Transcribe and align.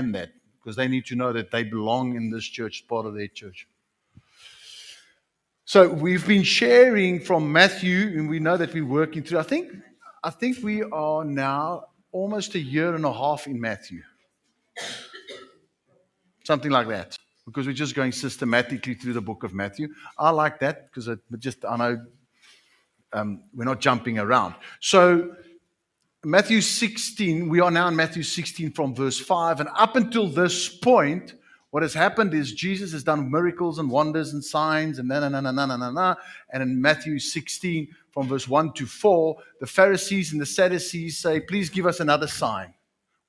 understand 0.00 0.14
that 0.14 0.30
because 0.58 0.76
they 0.76 0.88
need 0.88 1.06
to 1.06 1.16
know 1.16 1.32
that 1.32 1.50
they 1.50 1.62
belong 1.62 2.16
in 2.16 2.30
this 2.30 2.44
church, 2.44 2.86
part 2.88 3.06
of 3.06 3.14
their 3.14 3.28
church. 3.28 3.66
So 5.64 5.88
we've 5.88 6.26
been 6.26 6.42
sharing 6.42 7.20
from 7.20 7.52
Matthew, 7.52 8.18
and 8.18 8.28
we 8.28 8.40
know 8.40 8.56
that 8.56 8.74
we're 8.74 8.84
working 8.84 9.22
through. 9.22 9.38
I 9.38 9.44
think, 9.44 9.70
I 10.24 10.30
think 10.30 10.58
we 10.62 10.82
are 10.82 11.24
now 11.24 11.84
almost 12.12 12.54
a 12.56 12.58
year 12.58 12.94
and 12.94 13.04
a 13.04 13.12
half 13.12 13.46
in 13.46 13.60
Matthew, 13.60 14.02
something 16.44 16.72
like 16.72 16.88
that, 16.88 17.16
because 17.46 17.66
we're 17.66 17.72
just 17.72 17.94
going 17.94 18.12
systematically 18.12 18.94
through 18.94 19.12
the 19.12 19.20
book 19.20 19.44
of 19.44 19.54
Matthew. 19.54 19.88
I 20.18 20.30
like 20.30 20.58
that 20.60 20.90
because 20.90 21.06
it 21.08 21.20
just 21.38 21.64
I 21.64 21.76
know 21.76 22.04
um, 23.12 23.44
we're 23.54 23.64
not 23.64 23.80
jumping 23.80 24.18
around. 24.18 24.54
So 24.80 25.36
Matthew 26.24 26.60
16, 26.60 27.48
we 27.48 27.60
are 27.60 27.70
now 27.70 27.88
in 27.88 27.96
Matthew 27.96 28.22
16 28.22 28.72
from 28.72 28.94
verse 28.94 29.18
5. 29.18 29.60
And 29.60 29.70
up 29.74 29.96
until 29.96 30.26
this 30.26 30.68
point, 30.68 31.32
what 31.70 31.82
has 31.82 31.94
happened 31.94 32.34
is 32.34 32.52
Jesus 32.52 32.92
has 32.92 33.02
done 33.02 33.30
miracles 33.30 33.78
and 33.78 33.88
wonders 33.88 34.34
and 34.34 34.44
signs 34.44 34.98
and 34.98 35.08
na 35.08 35.20
na 35.20 35.40
na 35.40 35.50
na 35.50 35.64
na 35.64 35.76
na 35.78 35.90
na. 35.90 36.14
And 36.52 36.62
in 36.62 36.78
Matthew 36.78 37.18
16, 37.18 37.88
from 38.10 38.28
verse 38.28 38.46
1 38.46 38.74
to 38.74 38.84
4, 38.84 39.36
the 39.60 39.66
Pharisees 39.66 40.32
and 40.32 40.40
the 40.40 40.44
Sadducees 40.44 41.16
say, 41.16 41.40
Please 41.40 41.70
give 41.70 41.86
us 41.86 42.00
another 42.00 42.26
sign. 42.26 42.74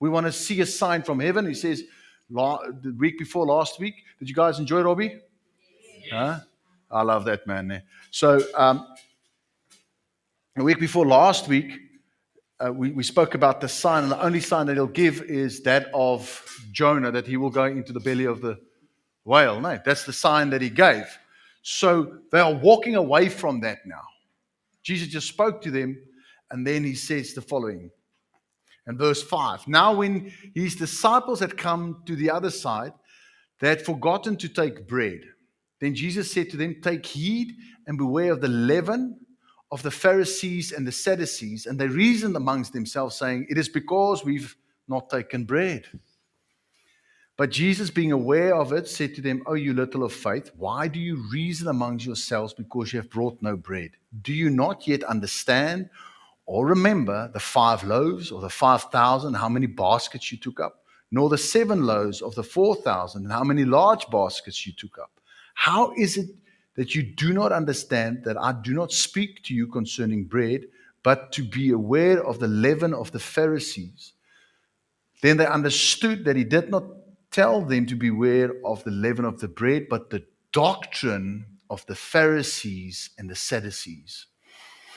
We 0.02 0.10
want 0.10 0.26
to 0.26 0.34
see 0.34 0.60
a 0.60 0.66
sign 0.66 1.02
from 1.02 1.22
heaven. 1.22 1.46
He 1.46 1.54
says, 1.54 1.84
the 2.30 2.94
week 2.98 3.18
before 3.18 3.46
last 3.46 3.80
week, 3.80 4.04
did 4.20 4.28
you 4.28 4.36
guys 4.36 4.60
enjoy 4.60 4.82
Robbie? 4.82 5.18
Yes. 6.04 6.12
Huh? 6.12 6.40
I 6.92 7.04
love 7.04 7.24
that 7.24 7.48
man. 7.48 7.70
there. 7.70 7.84
So, 8.10 8.42
um, 8.54 8.86
a 10.58 10.64
week 10.64 10.80
before 10.80 11.06
last 11.06 11.48
week, 11.48 11.80
uh, 12.64 12.72
we, 12.72 12.92
we 12.92 13.04
spoke 13.04 13.34
about 13.34 13.62
the 13.62 13.68
sign, 13.68 14.04
and 14.04 14.12
the 14.12 14.22
only 14.22 14.40
sign 14.40 14.68
that 14.68 14.76
he'll 14.76 14.88
give 14.88 15.24
is 15.24 15.62
that 15.64 15.90
of 15.94 16.46
Jonah, 16.72 17.12
that 17.12 17.26
he 17.26 17.38
will 17.38 17.50
go 17.50 17.66
into 17.66 17.92
the 17.92 18.00
belly 18.00 18.26
of 18.26 18.42
the 18.42 18.60
whale. 19.26 19.60
No, 19.60 19.80
that's 19.84 20.06
the 20.06 20.14
sign 20.14 20.50
that 20.52 20.62
he 20.62 20.70
gave. 20.70 21.06
So 21.64 22.20
they 22.32 22.40
are 22.40 22.54
walking 22.54 22.96
away 22.96 23.30
from 23.30 23.62
that 23.62 23.80
now. 23.86 24.02
Jesus 24.84 25.08
just 25.08 25.28
spoke 25.28 25.62
to 25.64 25.72
them, 25.72 25.98
and 26.52 26.66
then 26.66 26.84
he 26.84 26.96
says 26.96 27.34
the 27.34 27.42
following. 27.42 27.90
In 28.88 28.98
verse 28.98 29.24
5 29.24 29.68
Now, 29.68 29.94
when 29.94 30.32
his 30.54 30.76
disciples 30.76 31.40
had 31.40 31.58
come 31.58 32.04
to 32.06 32.16
the 32.16 32.30
other 32.30 32.50
side, 32.50 32.94
they 33.60 33.70
had 33.70 33.86
forgotten 33.86 34.36
to 34.38 34.50
take 34.50 34.88
bread. 34.88 35.22
Then 35.80 35.96
Jesus 35.96 36.32
said 36.32 36.50
to 36.52 36.58
them, 36.58 36.82
Take 36.82 37.06
heed 37.06 37.56
and 37.88 37.98
beware 37.98 38.32
of 38.32 38.42
the 38.42 38.48
leaven 38.48 39.20
of 39.72 39.84
the 39.84 39.92
Pharisees 39.92 40.74
and 40.74 40.86
the 40.86 40.92
Sadducees, 40.92 41.66
and 41.66 41.80
they 41.80 41.88
reasoned 41.88 42.36
amongst 42.36 42.74
themselves, 42.74 43.16
saying, 43.16 43.48
It 43.50 43.58
is 43.58 43.70
because 43.70 44.26
we've 44.26 44.56
not 44.88 45.10
taken 45.10 45.46
bread. 45.46 45.86
But 47.38 47.50
Jesus, 47.50 47.90
being 47.90 48.12
aware 48.12 48.54
of 48.56 48.74
it, 48.74 48.88
said 48.88 49.16
to 49.16 49.22
them, 49.22 49.42
O 49.48 49.54
you 49.54 49.74
little 49.74 50.04
of 50.04 50.14
faith, 50.14 50.52
why 50.58 50.88
do 50.88 51.00
you 51.00 51.26
reason 51.32 51.70
amongst 51.70 52.06
yourselves 52.06 52.54
because 52.54 52.94
you 52.94 53.00
have 53.00 53.10
brought 53.10 53.42
no 53.42 53.56
bread? 53.56 53.92
Do 54.22 54.34
you 54.34 54.50
not 54.50 54.88
yet 54.88 55.04
understand 55.06 55.90
or 56.46 56.68
remember 56.68 57.30
the 57.34 57.40
five 57.40 57.84
loaves 57.84 58.32
or 58.32 58.42
the 58.42 58.50
five 58.50 58.84
thousand, 58.84 59.36
how 59.36 59.48
many 59.48 59.68
baskets 59.68 60.32
you 60.32 60.38
took 60.38 60.60
up? 60.60 60.84
Nor 61.10 61.30
the 61.30 61.38
seven 61.38 61.86
loaves 61.86 62.22
of 62.22 62.36
the 62.36 62.44
four 62.44 62.76
thousand, 62.76 63.24
and 63.24 63.32
how 63.32 63.44
many 63.44 63.66
large 63.66 64.08
baskets 64.10 64.68
you 64.68 64.74
took 64.74 64.98
up? 65.00 65.12
How 65.54 65.94
is 65.98 66.18
it 66.18 66.30
that 66.76 66.96
you 66.96 67.04
do 67.04 67.34
not 67.34 67.52
understand 67.52 68.24
that 68.26 68.38
I 68.38 68.54
do 68.54 68.74
not 68.74 68.92
speak 68.92 69.44
to 69.44 69.54
you 69.54 69.68
concerning 69.68 70.26
bread, 70.26 70.66
but 71.04 71.32
to 71.34 71.44
be 71.44 71.72
aware 71.72 72.24
of 72.24 72.40
the 72.40 72.48
leaven 72.48 72.94
of 72.94 73.12
the 73.12 73.20
Pharisees. 73.20 74.14
Then 75.22 75.38
they 75.38 75.46
understood 75.46 76.26
that 76.26 76.36
he 76.36 76.44
did 76.44 76.70
not 76.70 76.84
tell 77.32 77.62
them 77.62 77.86
to 77.88 77.96
beware 77.96 78.52
of 78.66 78.84
the 78.84 78.92
leaven 78.92 79.26
of 79.26 79.40
the 79.40 79.48
bread, 79.48 79.88
but 79.90 80.10
the 80.10 80.24
doctrine 80.52 81.46
of 81.70 81.86
the 81.86 81.96
Pharisees 81.96 83.12
and 83.18 83.30
the 83.30 83.36
Sadducees. 83.36 84.28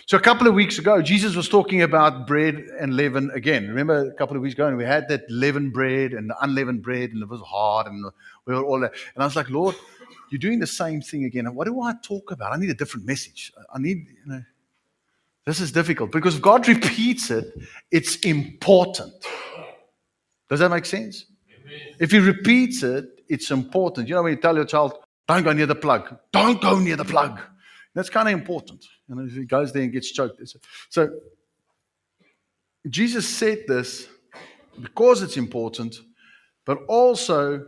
So, 0.07 0.19
a 0.19 0.21
couple 0.21 0.47
of 0.47 0.53
weeks 0.53 0.79
ago, 0.79 1.01
Jesus 1.01 1.35
was 1.35 1.49
talking 1.49 1.81
about 1.81 2.27
bread 2.27 2.57
and 2.79 2.95
leaven 2.95 3.31
again. 3.33 3.69
Remember, 3.69 4.11
a 4.11 4.13
couple 4.13 4.37
of 4.37 4.43
weeks 4.43 4.55
ago, 4.55 4.67
and 4.67 4.77
we 4.77 4.85
had 4.85 5.09
that 5.09 5.23
leavened 5.31 5.73
bread 5.73 6.13
and 6.13 6.29
the 6.29 6.37
unleavened 6.43 6.83
bread, 6.83 7.13
and 7.13 7.23
it 7.23 7.29
was 7.29 7.41
hard, 7.41 7.87
and 7.87 8.05
we 8.45 8.55
were 8.55 8.63
all 8.63 8.81
that. 8.81 8.93
And 9.15 9.23
I 9.23 9.25
was 9.25 9.35
like, 9.35 9.49
Lord, 9.49 9.75
you're 10.35 10.51
doing 10.51 10.59
the 10.59 10.67
same 10.67 11.01
thing 11.01 11.27
again. 11.27 11.55
What 11.55 11.67
do 11.67 11.81
I 11.81 11.95
talk 12.03 12.33
about? 12.33 12.53
I 12.53 12.57
need 12.57 12.69
a 12.69 12.75
different 12.75 13.07
message. 13.07 13.53
I 13.73 13.79
need, 13.79 14.09
you 14.09 14.33
know, 14.33 14.43
this 15.47 15.61
is 15.61 15.71
difficult 15.71 16.11
because 16.11 16.35
if 16.35 16.43
God 16.43 16.67
repeats 16.67 17.31
it, 17.31 17.55
it's 17.93 18.17
important. 18.17 19.15
Does 20.51 20.59
that 20.59 20.71
make 20.71 20.87
sense? 20.87 21.27
If 22.01 22.11
He 22.11 22.19
repeats 22.19 22.83
it, 22.83 23.05
it's 23.29 23.53
important. 23.53 24.09
You 24.09 24.17
know, 24.17 24.25
when 24.25 24.33
you 24.33 24.41
tell 24.41 24.57
your 24.57 24.65
child, 24.65 24.95
don't 25.29 25.45
go 25.45 25.53
near 25.53 25.67
the 25.67 25.77
plug, 25.77 26.19
don't 26.33 26.61
go 26.61 26.81
near 26.81 26.97
the 26.97 27.05
plug. 27.05 27.39
That's 27.95 28.11
kind 28.11 28.27
of 28.27 28.35
important. 28.35 28.85
You 29.09 29.15
know, 29.15 29.25
if 29.25 29.35
he 29.35 29.45
goes 29.45 29.73
there 29.73 29.85
and 29.85 29.93
gets 29.93 30.11
choked. 30.11 30.43
So, 30.89 31.11
Jesus 32.89 33.29
said 33.29 33.63
this 33.69 34.09
because 34.81 35.23
it's 35.23 35.37
important, 35.37 35.95
but 36.65 36.79
also 36.89 37.67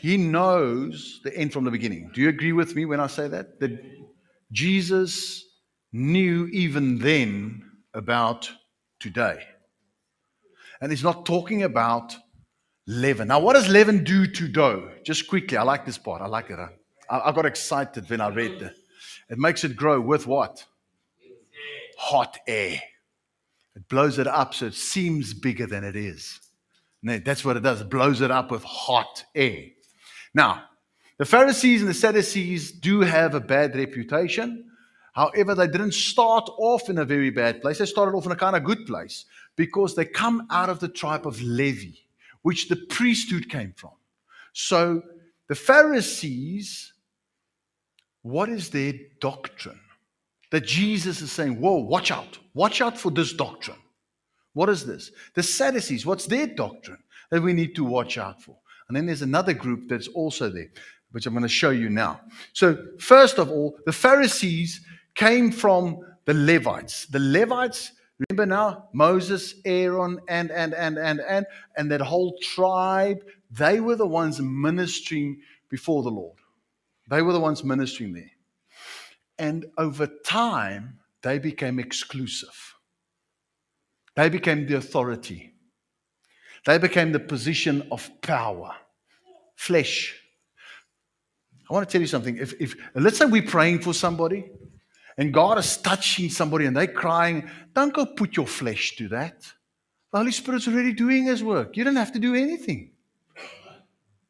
he 0.00 0.16
knows 0.16 1.20
the 1.24 1.36
end 1.36 1.52
from 1.52 1.64
the 1.64 1.70
beginning. 1.70 2.10
Do 2.14 2.20
you 2.20 2.28
agree 2.28 2.52
with 2.52 2.74
me 2.74 2.84
when 2.84 3.00
I 3.00 3.06
say 3.06 3.28
that? 3.28 3.60
That 3.60 3.80
Jesus 4.52 5.44
knew 5.92 6.46
even 6.52 6.98
then 6.98 7.62
about 7.94 8.50
today. 9.00 9.42
And 10.80 10.92
he's 10.92 11.02
not 11.02 11.24
talking 11.24 11.62
about 11.62 12.14
leaven. 12.86 13.28
Now, 13.28 13.40
what 13.40 13.54
does 13.54 13.68
leaven 13.68 14.04
do 14.04 14.26
to 14.26 14.48
dough? 14.48 14.90
Just 15.04 15.28
quickly, 15.28 15.56
I 15.56 15.62
like 15.62 15.86
this 15.86 15.98
part. 15.98 16.20
I 16.20 16.26
like 16.26 16.50
it. 16.50 16.58
I, 16.58 16.68
I 17.10 17.32
got 17.32 17.46
excited 17.46 18.08
when 18.10 18.20
I 18.20 18.28
read 18.28 18.60
that. 18.60 18.74
It 19.30 19.38
makes 19.38 19.64
it 19.64 19.76
grow 19.76 20.00
with 20.00 20.26
what? 20.26 20.64
Hot 21.98 22.36
air. 22.46 22.80
It 23.76 23.88
blows 23.88 24.18
it 24.18 24.26
up 24.26 24.54
so 24.54 24.66
it 24.66 24.74
seems 24.74 25.32
bigger 25.32 25.66
than 25.66 25.84
it 25.84 25.96
is. 25.96 26.38
That's 27.04 27.44
what 27.44 27.56
it 27.56 27.62
does. 27.62 27.82
It 27.82 27.90
blows 27.90 28.22
it 28.22 28.30
up 28.30 28.50
with 28.50 28.64
hot 28.64 29.24
air. 29.34 29.66
Now, 30.32 30.64
the 31.18 31.24
Pharisees 31.24 31.80
and 31.80 31.88
the 31.88 31.94
Sadducees 31.94 32.72
do 32.72 33.00
have 33.00 33.34
a 33.34 33.40
bad 33.40 33.76
reputation. 33.76 34.70
However, 35.12 35.54
they 35.54 35.68
didn't 35.68 35.92
start 35.92 36.48
off 36.58 36.88
in 36.88 36.98
a 36.98 37.04
very 37.04 37.30
bad 37.30 37.60
place. 37.60 37.78
They 37.78 37.86
started 37.86 38.16
off 38.16 38.26
in 38.26 38.32
a 38.32 38.36
kind 38.36 38.56
of 38.56 38.64
good 38.64 38.86
place 38.86 39.26
because 39.54 39.94
they 39.94 40.04
come 40.04 40.46
out 40.50 40.68
of 40.68 40.80
the 40.80 40.88
tribe 40.88 41.26
of 41.26 41.40
Levi, 41.40 41.92
which 42.42 42.68
the 42.68 42.76
priesthood 42.76 43.48
came 43.48 43.72
from. 43.76 43.92
So 44.54 45.02
the 45.48 45.54
Pharisees, 45.54 46.94
what 48.22 48.48
is 48.48 48.70
their 48.70 48.94
doctrine? 49.20 49.80
That 50.50 50.64
Jesus 50.64 51.20
is 51.20 51.30
saying, 51.30 51.60
Whoa, 51.60 51.76
watch 51.76 52.10
out. 52.10 52.38
Watch 52.54 52.80
out 52.80 52.98
for 52.98 53.10
this 53.10 53.32
doctrine. 53.32 53.76
What 54.54 54.68
is 54.68 54.86
this? 54.86 55.10
The 55.34 55.42
Sadducees, 55.42 56.06
what's 56.06 56.26
their 56.26 56.46
doctrine 56.46 57.02
that 57.30 57.42
we 57.42 57.52
need 57.52 57.74
to 57.74 57.84
watch 57.84 58.16
out 58.16 58.42
for? 58.42 58.56
And 58.88 58.96
then 58.96 59.06
there's 59.06 59.22
another 59.22 59.52
group 59.52 59.88
that's 59.88 60.08
also 60.08 60.48
there, 60.48 60.70
which 61.12 61.26
I'm 61.26 61.34
going 61.34 61.42
to 61.42 61.48
show 61.48 61.70
you 61.70 61.90
now. 61.90 62.20
So, 62.52 62.78
first 62.98 63.38
of 63.38 63.50
all, 63.50 63.78
the 63.86 63.92
Pharisees 63.92 64.84
came 65.14 65.50
from 65.50 66.00
the 66.24 66.34
Levites. 66.34 67.06
The 67.06 67.18
Levites, 67.18 67.92
remember 68.28 68.46
now, 68.46 68.88
Moses, 68.92 69.56
Aaron, 69.64 70.20
and, 70.28 70.50
and, 70.50 70.74
and, 70.74 70.98
and, 70.98 71.20
and, 71.20 71.46
and 71.76 71.90
that 71.90 72.00
whole 72.00 72.36
tribe, 72.40 73.18
they 73.50 73.80
were 73.80 73.96
the 73.96 74.06
ones 74.06 74.40
ministering 74.40 75.40
before 75.68 76.02
the 76.02 76.10
Lord. 76.10 76.36
They 77.08 77.22
were 77.22 77.32
the 77.32 77.40
ones 77.40 77.64
ministering 77.64 78.12
there. 78.12 78.30
And 79.38 79.66
over 79.78 80.06
time, 80.24 80.98
they 81.22 81.38
became 81.38 81.78
exclusive. 81.78 82.74
They 84.16 84.28
became 84.28 84.66
the 84.66 84.76
authority. 84.76 85.54
They 86.66 86.78
became 86.78 87.12
the 87.12 87.20
position 87.20 87.86
of 87.90 88.10
power, 88.22 88.74
flesh. 89.56 90.14
I 91.68 91.74
want 91.74 91.88
to 91.88 91.92
tell 91.92 92.00
you 92.00 92.06
something. 92.06 92.36
If, 92.36 92.54
if 92.60 92.74
let's 92.94 93.18
say 93.18 93.26
we're 93.26 93.42
praying 93.42 93.80
for 93.80 93.92
somebody 93.92 94.50
and 95.18 95.32
God 95.32 95.58
is 95.58 95.76
touching 95.76 96.30
somebody 96.30 96.66
and 96.66 96.76
they're 96.76 96.86
crying, 96.86 97.48
don't 97.74 97.92
go 97.92 98.06
put 98.06 98.36
your 98.36 98.46
flesh 98.46 98.96
to 98.96 99.08
that. 99.08 99.40
The 100.12 100.18
Holy 100.18 100.32
Spirit's 100.32 100.68
already 100.68 100.92
doing 100.92 101.24
His 101.24 101.42
work. 101.42 101.76
You 101.76 101.84
don't 101.84 101.96
have 101.96 102.12
to 102.12 102.18
do 102.18 102.34
anything. 102.34 102.92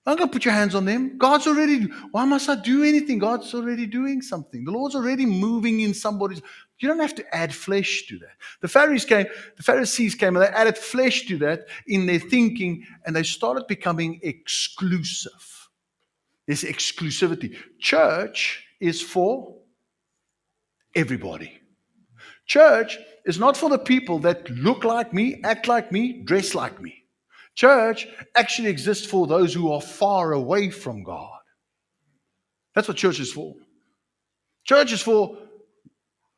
Don't 0.06 0.18
go 0.18 0.26
put 0.26 0.44
your 0.44 0.52
hands 0.52 0.74
on 0.74 0.84
them. 0.84 1.16
God's 1.16 1.46
already, 1.46 1.84
why 2.10 2.26
must 2.26 2.48
I 2.48 2.56
do 2.56 2.84
anything? 2.84 3.18
God's 3.18 3.54
already 3.54 3.86
doing 3.86 4.20
something. 4.20 4.64
The 4.64 4.70
Lord's 4.70 4.94
already 4.94 5.24
moving 5.24 5.80
in 5.80 5.94
somebody's. 5.94 6.42
You 6.78 6.88
don't 6.88 7.00
have 7.00 7.14
to 7.14 7.34
add 7.34 7.54
flesh 7.54 8.04
to 8.08 8.18
that. 8.18 8.36
The 8.60 8.68
Pharisees 8.68 9.04
came, 9.04 9.26
the 9.56 9.62
Pharisees 9.62 10.14
came 10.14 10.36
and 10.36 10.44
they 10.44 10.50
added 10.50 10.76
flesh 10.76 11.26
to 11.26 11.38
that 11.38 11.66
in 11.86 12.06
their 12.06 12.18
thinking, 12.18 12.84
and 13.06 13.14
they 13.14 13.22
started 13.22 13.66
becoming 13.66 14.20
exclusive. 14.22 15.68
There's 16.46 16.64
exclusivity. 16.64 17.56
Church 17.78 18.64
is 18.80 19.00
for 19.00 19.56
everybody. 20.94 21.60
Church 22.46 22.98
is 23.24 23.38
not 23.38 23.56
for 23.56 23.70
the 23.70 23.78
people 23.78 24.18
that 24.18 24.50
look 24.50 24.84
like 24.84 25.14
me, 25.14 25.40
act 25.44 25.66
like 25.66 25.90
me, 25.90 26.22
dress 26.24 26.54
like 26.54 26.80
me. 26.80 27.04
Church 27.54 28.06
actually 28.34 28.68
exists 28.68 29.06
for 29.06 29.26
those 29.26 29.54
who 29.54 29.72
are 29.72 29.80
far 29.80 30.32
away 30.32 30.70
from 30.70 31.04
God. 31.04 31.30
That's 32.74 32.88
what 32.88 32.96
church 32.96 33.20
is 33.20 33.32
for. 33.32 33.54
Church 34.64 34.92
is 34.92 35.00
for 35.00 35.38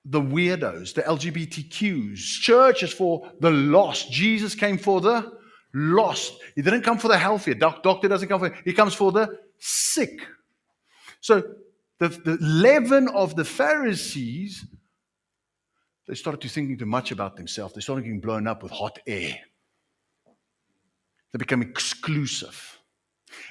the 0.08 0.20
weirdos, 0.20 0.94
the 0.94 1.02
LGBTQs. 1.02 2.18
Church 2.40 2.82
is 2.82 2.92
for 2.92 3.30
the 3.40 3.50
lost. 3.50 4.10
Jesus 4.10 4.54
came 4.54 4.78
for 4.78 5.00
the 5.00 5.32
lost. 5.74 6.34
He 6.54 6.62
didn't 6.62 6.82
come 6.82 6.98
for 6.98 7.08
the 7.08 7.18
healthy. 7.18 7.54
Doc, 7.54 7.82
doctor 7.82 8.08
doesn't 8.08 8.28
come 8.28 8.40
for, 8.40 8.56
he 8.64 8.72
comes 8.72 8.94
for 8.94 9.10
the 9.10 9.28
sick. 9.58 10.20
So 11.20 11.42
the, 11.98 12.08
the 12.08 12.38
leaven 12.40 13.08
of 13.08 13.34
the 13.34 13.44
Pharisees, 13.44 14.64
they 16.06 16.14
started 16.14 16.40
to 16.42 16.48
thinking 16.48 16.78
too 16.78 16.86
much 16.86 17.10
about 17.10 17.36
themselves. 17.36 17.74
They 17.74 17.80
started 17.80 18.02
getting 18.02 18.20
blown 18.20 18.46
up 18.46 18.62
with 18.62 18.70
hot 18.70 18.98
air. 19.08 19.36
They 21.32 21.38
became 21.38 21.62
exclusive. 21.62 22.78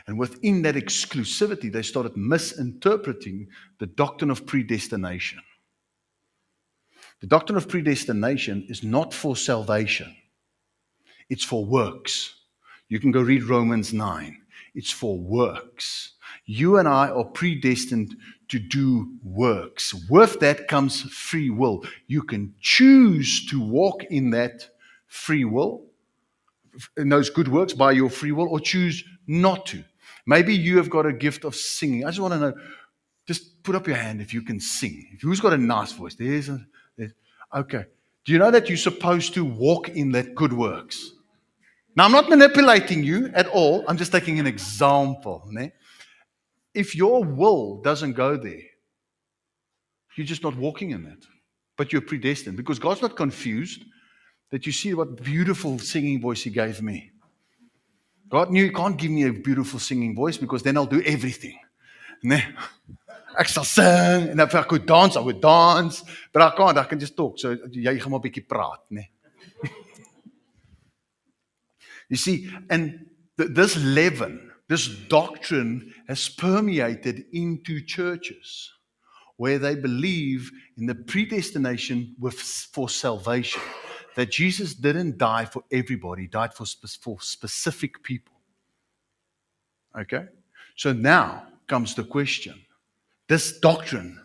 And 0.07 0.17
within 0.17 0.61
that 0.61 0.75
exclusivity, 0.75 1.71
they 1.71 1.81
started 1.81 2.15
misinterpreting 2.15 3.47
the 3.79 3.87
doctrine 3.87 4.31
of 4.31 4.45
predestination. 4.45 5.41
The 7.25 7.29
doctrine 7.29 7.57
of 7.57 7.67
predestination 7.67 8.67
is 8.69 8.83
not 8.83 9.11
for 9.11 9.35
salvation, 9.35 10.15
it's 11.27 11.43
for 11.43 11.65
works. 11.65 12.35
You 12.87 12.99
can 12.99 13.09
go 13.09 13.19
read 13.19 13.45
Romans 13.45 13.93
9. 13.93 14.37
It's 14.75 14.91
for 14.91 15.17
works. 15.17 16.11
You 16.45 16.77
and 16.77 16.87
I 16.87 17.09
are 17.09 17.23
predestined 17.23 18.15
to 18.49 18.59
do 18.59 19.11
works. 19.23 19.91
With 20.07 20.39
that 20.41 20.67
comes 20.67 21.01
free 21.01 21.49
will. 21.49 21.83
You 22.05 22.21
can 22.21 22.53
choose 22.61 23.47
to 23.47 23.59
walk 23.59 24.03
in 24.03 24.29
that 24.29 24.69
free 25.07 25.45
will, 25.45 25.83
in 26.95 27.09
those 27.09 27.31
good 27.31 27.47
works 27.47 27.73
by 27.73 27.93
your 27.93 28.11
free 28.11 28.33
will, 28.33 28.49
or 28.49 28.59
choose 28.59 29.03
not 29.25 29.65
to. 29.65 29.83
Maybe 30.27 30.55
you 30.55 30.77
have 30.77 30.91
got 30.91 31.07
a 31.07 31.11
gift 31.11 31.43
of 31.43 31.55
singing. 31.55 32.05
I 32.05 32.09
just 32.09 32.19
want 32.19 32.35
to 32.35 32.39
know, 32.39 32.53
just 33.25 33.63
put 33.63 33.73
up 33.73 33.87
your 33.87 33.95
hand 33.95 34.21
if 34.21 34.31
you 34.31 34.43
can 34.43 34.59
sing. 34.59 35.09
If 35.13 35.23
Who's 35.23 35.39
got 35.39 35.53
a 35.53 35.57
nice 35.57 35.91
voice? 35.91 36.13
There's 36.13 36.49
a, 36.49 36.63
okay. 37.55 37.85
Do 38.25 38.33
you 38.33 38.39
know 38.39 38.51
that 38.51 38.69
you're 38.69 38.77
supposed 38.77 39.33
to 39.35 39.45
walk 39.45 39.89
in 39.89 40.11
that 40.11 40.35
good 40.35 40.53
works? 40.53 41.11
Now, 41.95 42.05
I'm 42.05 42.11
not 42.11 42.29
manipulating 42.29 43.03
you 43.03 43.31
at 43.33 43.47
all. 43.47 43.85
I'm 43.87 43.97
just 43.97 44.11
taking 44.11 44.39
an 44.39 44.47
example. 44.47 45.47
Ne? 45.49 45.71
If 46.73 46.95
your 46.95 47.23
will 47.23 47.81
doesn't 47.81 48.13
go 48.13 48.35
there, 48.35 48.63
you're 50.15 50.27
just 50.27 50.43
not 50.43 50.55
walking 50.55 50.91
in 50.91 51.05
it. 51.05 51.25
But 51.77 51.91
you're 51.91 52.01
predestined 52.01 52.57
because 52.57 52.79
God's 52.79 53.01
not 53.01 53.15
confused 53.15 53.83
that 54.49 54.65
you 54.65 54.71
see 54.71 54.93
what 54.93 55.21
beautiful 55.21 55.77
singing 55.79 56.21
voice 56.21 56.43
He 56.43 56.49
gave 56.49 56.81
me. 56.81 57.11
God 58.29 58.49
knew 58.49 58.63
He 58.65 58.71
can't 58.71 58.97
give 58.97 59.11
me 59.11 59.23
a 59.23 59.33
beautiful 59.33 59.79
singing 59.79 60.15
voice 60.15 60.37
because 60.37 60.63
then 60.63 60.77
I'll 60.77 60.85
do 60.85 61.01
everything. 61.03 61.57
Ne? 62.23 62.43
Ek 63.37 63.49
sal 63.49 63.65
sing 63.65 64.29
en 64.31 64.39
if 64.39 64.55
ek 64.55 64.67
could 64.67 64.85
dance, 64.85 65.15
I 65.17 65.21
would 65.21 65.41
dance, 65.41 66.03
but 66.31 66.41
I 66.41 66.55
can't, 66.55 66.77
I 66.77 66.83
can 66.83 66.99
just 66.99 67.15
talk. 67.17 67.39
So 67.39 67.55
jy 67.71 67.97
gaan 67.99 68.11
maar 68.11 68.19
'n 68.19 68.25
bietjie 68.27 68.47
praat, 68.47 68.81
né? 68.91 69.09
You 72.09 72.17
see, 72.17 72.49
and 72.69 73.05
th- 73.37 73.49
this 73.51 73.75
leaven, 73.77 74.51
this 74.67 74.87
doctrine 75.09 75.91
has 76.07 76.29
permeated 76.29 77.25
into 77.33 77.81
churches 77.81 78.71
where 79.37 79.59
they 79.59 79.75
believe 79.75 80.51
in 80.77 80.85
the 80.85 80.95
predestination 80.95 82.15
with, 82.19 82.39
for 82.39 82.89
salvation. 82.89 83.61
That 84.15 84.31
Jesus 84.31 84.75
didn't 84.75 85.17
die 85.17 85.45
for 85.45 85.63
everybody, 85.71 86.23
he 86.23 86.27
died 86.27 86.53
for, 86.53 86.65
spe- 86.65 87.01
for 87.01 87.19
specific 87.19 88.01
people. 88.01 88.35
Okay? 89.99 90.25
So 90.75 90.93
now 90.93 91.47
comes 91.67 91.95
the 91.95 92.03
question 92.03 92.64
this 93.27 93.59
doctrine, 93.59 94.21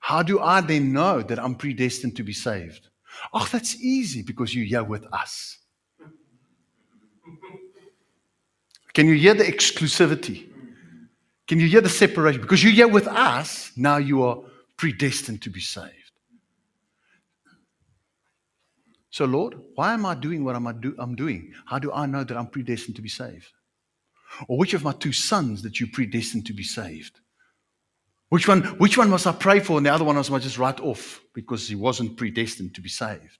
how 0.00 0.22
do 0.22 0.40
I 0.40 0.60
then 0.60 0.92
know 0.92 1.22
that 1.22 1.38
I'm 1.38 1.54
predestined 1.54 2.16
to 2.16 2.22
be 2.22 2.32
saved? 2.32 2.88
Oh, 3.32 3.48
that's 3.50 3.76
easy 3.76 4.22
because 4.22 4.54
you're 4.54 4.66
here 4.66 4.84
with 4.84 5.06
us. 5.12 5.58
Can 8.92 9.08
you 9.08 9.14
hear 9.14 9.34
the 9.34 9.44
exclusivity? 9.44 10.48
Can 11.46 11.60
you 11.60 11.68
hear 11.68 11.80
the 11.80 11.88
separation? 11.88 12.40
Because 12.40 12.62
you're 12.62 12.72
here 12.72 12.88
with 12.88 13.08
us, 13.08 13.72
now 13.76 13.96
you 13.96 14.22
are 14.22 14.38
predestined 14.76 15.42
to 15.42 15.50
be 15.50 15.60
saved. 15.60 15.90
So, 19.10 19.26
Lord, 19.26 19.54
why 19.74 19.94
am 19.94 20.06
I 20.06 20.14
doing 20.14 20.44
what 20.44 20.56
I'm, 20.56 21.14
doing? 21.14 21.52
How 21.66 21.78
do 21.78 21.92
I 21.92 22.06
know 22.06 22.24
that 22.24 22.36
I'm 22.36 22.48
predestined 22.48 22.96
to 22.96 23.02
be 23.02 23.08
saved? 23.08 23.52
Or 24.48 24.58
which 24.58 24.74
of 24.74 24.82
my 24.82 24.92
two 24.92 25.12
sons 25.12 25.62
that 25.62 25.78
you 25.78 25.86
predestined 25.86 26.46
to 26.46 26.52
be 26.52 26.64
saved? 26.64 27.20
Which 28.34 28.48
one, 28.48 28.62
which 28.78 28.98
one 28.98 29.10
must 29.10 29.28
I 29.28 29.32
pray 29.32 29.60
for 29.60 29.76
and 29.76 29.86
the 29.86 29.94
other 29.94 30.02
one 30.02 30.16
must 30.16 30.32
I 30.32 30.40
just 30.40 30.58
write 30.58 30.80
off 30.80 31.20
because 31.34 31.68
he 31.68 31.76
wasn't 31.76 32.16
predestined 32.16 32.74
to 32.74 32.80
be 32.80 32.88
saved? 32.88 33.38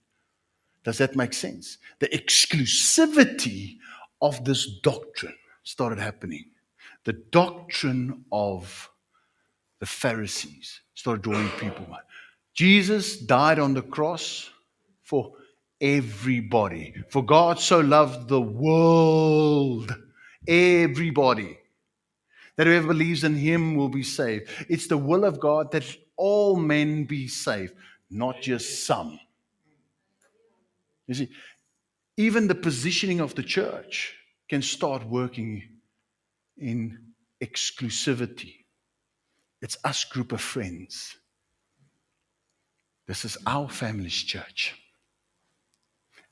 Does 0.84 0.98
that 0.98 1.16
make 1.16 1.32
sense? 1.32 1.78
The 1.98 2.06
exclusivity 2.10 3.78
of 4.22 4.44
this 4.44 4.78
doctrine 4.84 5.34
started 5.64 5.98
happening. 5.98 6.44
The 7.02 7.14
doctrine 7.14 8.24
of 8.30 8.88
the 9.80 9.86
Pharisees 9.86 10.80
started 10.94 11.22
drawing 11.22 11.48
people. 11.58 11.88
Jesus 12.54 13.16
died 13.16 13.58
on 13.58 13.74
the 13.74 13.82
cross 13.82 14.48
for 15.02 15.32
everybody. 15.80 16.94
For 17.10 17.24
God 17.24 17.58
so 17.58 17.80
loved 17.80 18.28
the 18.28 18.40
world, 18.40 19.92
everybody, 20.46 21.58
that 22.56 22.66
whoever 22.66 22.88
believes 22.88 23.24
in 23.24 23.34
him 23.34 23.74
will 23.74 23.88
be 23.88 24.02
saved. 24.02 24.48
It's 24.68 24.86
the 24.86 24.98
will 24.98 25.24
of 25.24 25.40
God 25.40 25.72
that 25.72 25.84
all 26.16 26.56
men 26.56 27.04
be 27.04 27.26
saved, 27.28 27.74
not 28.10 28.40
just 28.40 28.86
some. 28.86 29.18
You 31.06 31.14
see, 31.14 31.28
even 32.16 32.46
the 32.46 32.54
positioning 32.54 33.20
of 33.20 33.34
the 33.34 33.42
church 33.42 34.14
can 34.48 34.62
start 34.62 35.04
working 35.04 35.62
in 36.56 36.98
exclusivity. 37.42 38.54
It's 39.60 39.76
us 39.84 40.04
group 40.04 40.32
of 40.32 40.40
friends. 40.40 41.16
This 43.06 43.24
is 43.24 43.36
our 43.46 43.68
family's 43.68 44.22
church. 44.22 44.74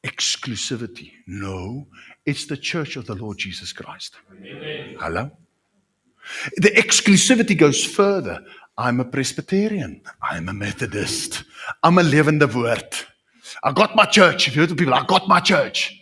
Exclusivity. 0.05 1.13
No, 1.27 1.87
it's 2.25 2.47
the 2.47 2.57
church 2.57 2.97
of 2.97 3.07
the 3.07 3.15
Lord 3.15 3.39
Jesus 3.39 3.73
Christ. 3.73 4.17
Amen. 4.31 4.97
Hello? 4.99 5.31
The 6.57 6.71
exclusivity 6.71 7.57
goes 7.57 7.85
further. 7.85 8.45
I'm 8.79 9.01
a 9.01 9.05
Presbyterian. 9.05 10.03
I'm 10.23 10.49
a 10.49 10.53
Methodist. 10.53 11.45
I'm 11.83 11.99
a 11.99 12.03
Lewende 12.03 12.47
Woord. 12.47 13.05
I 13.63 13.73
got 13.73 13.95
my 13.95 14.07
church. 14.07 14.49
If 14.49 14.57
you 14.57 14.63
heard 14.63 14.71
the 14.71 14.75
people, 14.75 14.95
I 14.95 15.05
got 15.05 15.29
my 15.29 15.41
church. 15.41 16.01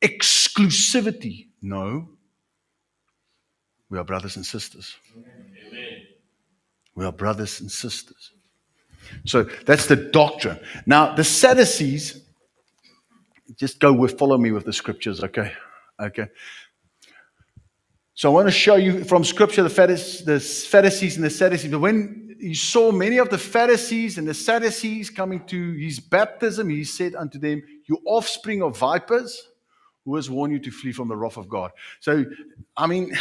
Exclusivity. 0.00 1.48
No. 1.60 2.08
We 3.90 3.98
are 3.98 4.04
brothers 4.04 4.36
and 4.36 4.46
sisters. 4.46 4.96
Amen. 5.16 6.02
We 6.94 7.04
are 7.04 7.12
brothers 7.12 7.60
and 7.60 7.70
sisters. 7.70 8.32
So 9.24 9.44
that's 9.66 9.86
the 9.86 9.96
doctrine. 9.96 10.58
Now, 10.86 11.14
the 11.14 11.24
Sadducees, 11.24 12.22
just 13.56 13.80
go 13.80 13.92
with, 13.92 14.18
follow 14.18 14.38
me 14.38 14.52
with 14.52 14.64
the 14.64 14.72
scriptures, 14.72 15.22
okay? 15.22 15.52
Okay. 16.00 16.26
So 18.14 18.30
I 18.30 18.34
want 18.34 18.48
to 18.48 18.52
show 18.52 18.76
you 18.76 19.04
from 19.04 19.24
scripture 19.24 19.62
the 19.62 19.70
Pharisees, 19.70 20.24
the 20.24 20.38
Pharisees 20.38 21.16
and 21.16 21.24
the 21.24 21.30
Sadducees. 21.30 21.70
But 21.70 21.80
when 21.80 22.36
he 22.40 22.54
saw 22.54 22.92
many 22.92 23.18
of 23.18 23.30
the 23.30 23.38
Pharisees 23.38 24.18
and 24.18 24.28
the 24.28 24.34
Sadducees 24.34 25.08
coming 25.08 25.44
to 25.46 25.72
his 25.72 25.98
baptism, 25.98 26.68
he 26.68 26.84
said 26.84 27.14
unto 27.14 27.38
them, 27.38 27.62
You 27.88 28.00
offspring 28.04 28.62
of 28.62 28.76
vipers, 28.76 29.48
who 30.04 30.16
has 30.16 30.28
warned 30.28 30.52
you 30.52 30.58
to 30.58 30.70
flee 30.70 30.92
from 30.92 31.08
the 31.08 31.16
wrath 31.16 31.36
of 31.36 31.48
God? 31.48 31.70
So, 32.00 32.24
I 32.76 32.86
mean, 32.86 33.16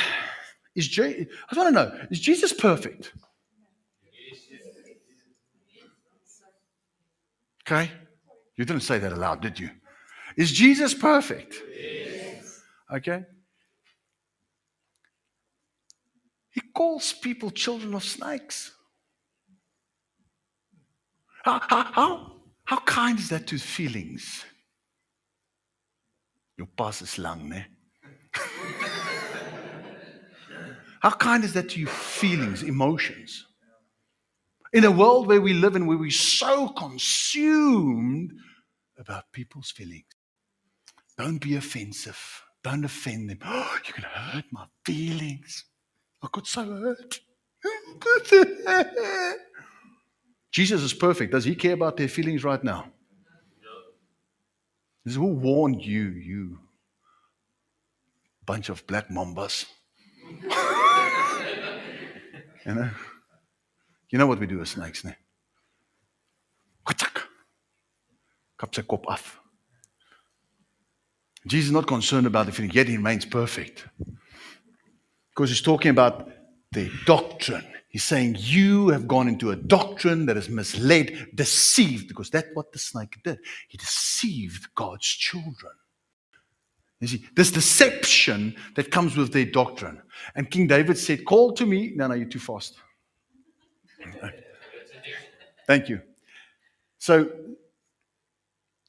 is 0.76 0.88
Je- 0.88 1.22
I 1.22 1.54
just 1.54 1.58
want 1.58 1.68
to 1.68 1.72
know, 1.72 2.08
is 2.10 2.20
Jesus 2.20 2.52
perfect? 2.52 3.14
Okay? 7.66 7.92
You 8.58 8.66
didn't 8.66 8.82
say 8.82 9.00
that 9.00 9.14
aloud, 9.14 9.42
did 9.42 9.60
you? 9.60 9.70
Is 10.36 10.52
Jesus 10.52 10.94
perfect? 10.94 11.56
Yes. 11.78 12.62
Okay? 12.92 13.24
He 16.52 16.62
calls 16.82 17.14
people 17.14 17.52
children 17.52 17.94
of 17.94 18.04
snakes. 18.04 18.72
How, 21.44 21.62
how, 21.68 22.32
how, 22.64 22.80
kind 22.80 23.20
is 23.20 23.30
that 23.30 23.46
to 23.48 23.60
feelings? 23.60 24.44
Your 26.58 26.66
pass 26.76 27.04
is 27.04 27.20
long, 27.20 27.50
ne? 27.50 27.66
how 31.02 31.12
kind 31.12 31.44
is 31.44 31.54
that 31.54 31.70
to 31.70 31.80
your 31.80 31.90
feelings, 31.90 32.64
emotions? 32.64 33.46
In 34.74 34.84
a 34.84 34.92
world 34.92 35.28
where 35.28 35.42
we 35.42 35.54
live 35.54 35.76
in, 35.76 35.86
where 35.86 36.00
we're 36.00 36.10
so 36.10 36.70
consumed 36.70 38.32
about 38.98 39.32
people's 39.32 39.70
feelings. 39.70 40.06
Don't 41.16 41.38
be 41.38 41.58
offensive. 41.58 42.42
Don't 42.64 42.86
offend 42.86 43.30
them. 43.30 43.38
Oh, 43.46 43.78
you're 43.86 43.98
going 43.98 44.02
to 44.02 44.20
hurt 44.20 44.46
my 44.52 44.66
feelings. 44.84 45.66
I 46.24 46.28
got 46.32 46.48
so 46.48 46.64
hurt. 46.64 47.20
Jesus 50.52 50.82
is 50.82 50.94
perfect. 50.94 51.32
Does 51.32 51.46
he 51.46 51.56
care 51.56 51.74
about 51.74 51.98
their 51.98 52.08
feelings 52.08 52.44
right 52.44 52.64
now? 52.64 52.92
This 55.04 55.14
is 55.14 55.18
who 55.18 55.34
warned 55.34 55.84
you, 55.84 56.10
you 56.10 56.60
bunch 58.46 58.70
of 58.70 58.86
black 58.86 59.10
mambas. 59.10 59.66
you 62.66 62.74
know? 62.74 62.90
You 64.10 64.18
know 64.20 64.28
what 64.28 64.40
we 64.40 64.48
do 64.48 64.58
with 64.58 64.68
snakes, 64.68 65.04
ne? 65.06 65.16
Kap 68.62 68.76
sy 68.76 68.84
kop 68.86 69.08
af. 69.10 69.40
Jesus 71.48 71.68
is 71.70 71.72
not 71.72 71.88
concerned 71.88 72.28
about 72.28 72.46
the 72.46 72.52
feeling, 72.52 72.72
yet 72.72 72.88
he 72.88 72.98
remains 72.98 73.26
perfect. 73.26 73.88
Because 75.42 75.58
he's 75.58 75.62
talking 75.64 75.90
about 75.90 76.30
the 76.72 76.92
doctrine. 77.08 77.66
He's 77.90 78.04
saying 78.04 78.36
you 78.38 78.90
have 78.90 79.08
gone 79.08 79.28
into 79.28 79.50
a 79.50 79.56
doctrine 79.56 80.28
that 80.28 80.36
has 80.36 80.50
misled, 80.50 81.30
deceived, 81.34 82.08
because 82.08 82.30
that's 82.30 82.50
what 82.54 82.72
the 82.72 82.78
snake 82.78 83.18
did. 83.24 83.40
He 83.68 83.80
deceived 83.80 84.68
God's 84.76 85.08
children. 85.08 85.74
You 87.00 87.08
see, 87.08 87.26
this 87.36 87.50
deception 87.50 88.56
that 88.76 88.92
comes 88.92 89.18
with 89.18 89.34
their 89.34 89.46
doctrine. 89.46 90.04
And 90.36 90.52
King 90.52 90.68
David 90.68 91.00
said, 91.00 91.26
Call 91.26 91.54
to 91.54 91.66
me. 91.66 91.94
No, 91.96 92.06
no, 92.06 92.14
you're 92.14 92.30
too 92.30 92.38
fast. 92.38 92.76
Thank 95.66 95.90
you. 95.90 96.04
So, 97.00 97.32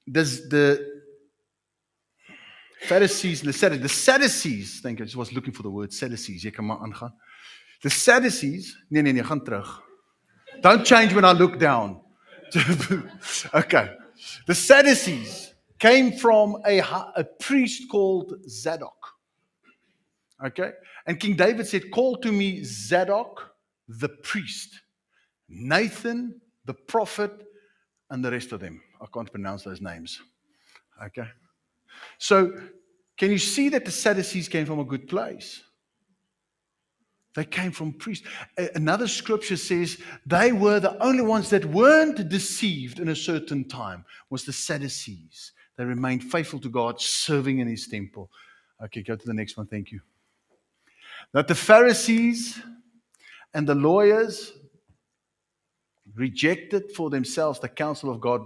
does 0.06 0.50
the 0.50 1.01
Pharisees 2.84 3.40
and 3.40 3.48
the 3.48 3.52
Sadducees, 3.52 3.82
the 3.82 3.88
Sadducees, 3.88 5.14
I 5.14 5.18
was 5.18 5.32
looking 5.32 5.52
for 5.52 5.62
the 5.62 5.70
word 5.70 5.92
Sadducees. 5.92 6.42
Jy 6.42 6.50
kan 6.50 6.66
maar 6.66 6.78
aangaan. 6.78 7.14
The 7.80 7.90
Sadducees, 7.90 8.84
nee 8.88 9.02
nee 9.02 9.12
nee, 9.12 9.24
gaan 9.24 9.44
terug. 9.44 9.82
Don't 10.60 10.86
change 10.86 11.14
when 11.14 11.24
I 11.24 11.32
look 11.32 11.58
down. 11.58 12.00
okay. 13.54 13.96
The 14.46 14.54
Sadducees 14.54 15.54
came 15.78 16.12
from 16.12 16.60
a, 16.66 16.80
a 17.16 17.24
priest 17.24 17.88
called 17.90 18.34
Zadok. 18.48 19.14
Okay? 20.44 20.72
And 21.06 21.18
King 21.18 21.36
David 21.36 21.66
said, 21.66 21.90
Call 21.90 22.16
to 22.18 22.30
me 22.30 22.62
Zadok, 22.64 23.54
the 23.88 24.08
priest, 24.08 24.80
Nathan, 25.48 26.40
the 26.64 26.74
prophet, 26.74 27.32
and 28.10 28.24
the 28.24 28.30
rest 28.30 28.52
of 28.52 28.60
them. 28.60 28.80
I 29.00 29.06
can't 29.12 29.30
pronounce 29.30 29.64
those 29.64 29.80
names. 29.80 30.20
Okay? 31.04 31.28
So, 32.18 32.52
can 33.16 33.30
you 33.30 33.38
see 33.38 33.68
that 33.71 33.85
the 33.85 33.90
Sadducees 33.90 34.49
came 34.49 34.66
from 34.66 34.80
a 34.80 34.85
good 34.85 35.09
place? 35.09 35.62
They 37.35 37.44
came 37.44 37.73
from 37.73 37.94
priests. 37.94 38.26
Another 38.75 39.09
scripture 39.09 39.56
says 39.56 39.99
they 40.26 40.52
were 40.52 40.80
the 40.80 41.02
only 41.02 41.23
ones 41.23 41.49
that 41.50 41.64
weren't 41.64 42.28
deceived 42.28 42.99
in 42.99 43.09
a 43.09 43.16
certain 43.16 43.66
time 43.68 44.04
was 44.28 44.44
the 44.44 44.52
Sadducees. 44.52 45.52
They 45.76 45.85
remained 45.85 46.25
faithful 46.25 46.61
to 46.61 46.68
God, 46.68 47.00
serving 47.00 47.61
in 47.61 47.68
his 47.68 47.88
temple. 47.88 48.30
Okay, 48.85 49.02
go 49.02 49.16
to 49.16 49.26
the 49.26 49.32
next 49.32 49.56
one. 49.56 49.66
Thank 49.66 49.92
you. 49.92 50.00
That 51.32 51.49
the 51.49 51.54
Pharisees 51.54 52.61
and 53.54 53.66
the 53.66 53.75
lawyers 53.75 54.52
rejected 56.14 56.92
for 56.92 57.09
themselves 57.09 57.61
the 57.61 57.68
counsel 57.68 58.11
of 58.11 58.21
God, 58.21 58.42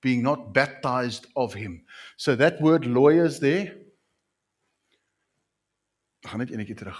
being 0.00 0.22
not 0.22 0.52
baptized 0.52 1.26
of 1.34 1.54
him. 1.54 1.84
So 2.16 2.36
that 2.36 2.60
word 2.60 2.86
lawyers 2.86 3.40
there. 3.40 3.74
gaan 6.28 6.38
net 6.38 6.76
terug. 6.76 6.96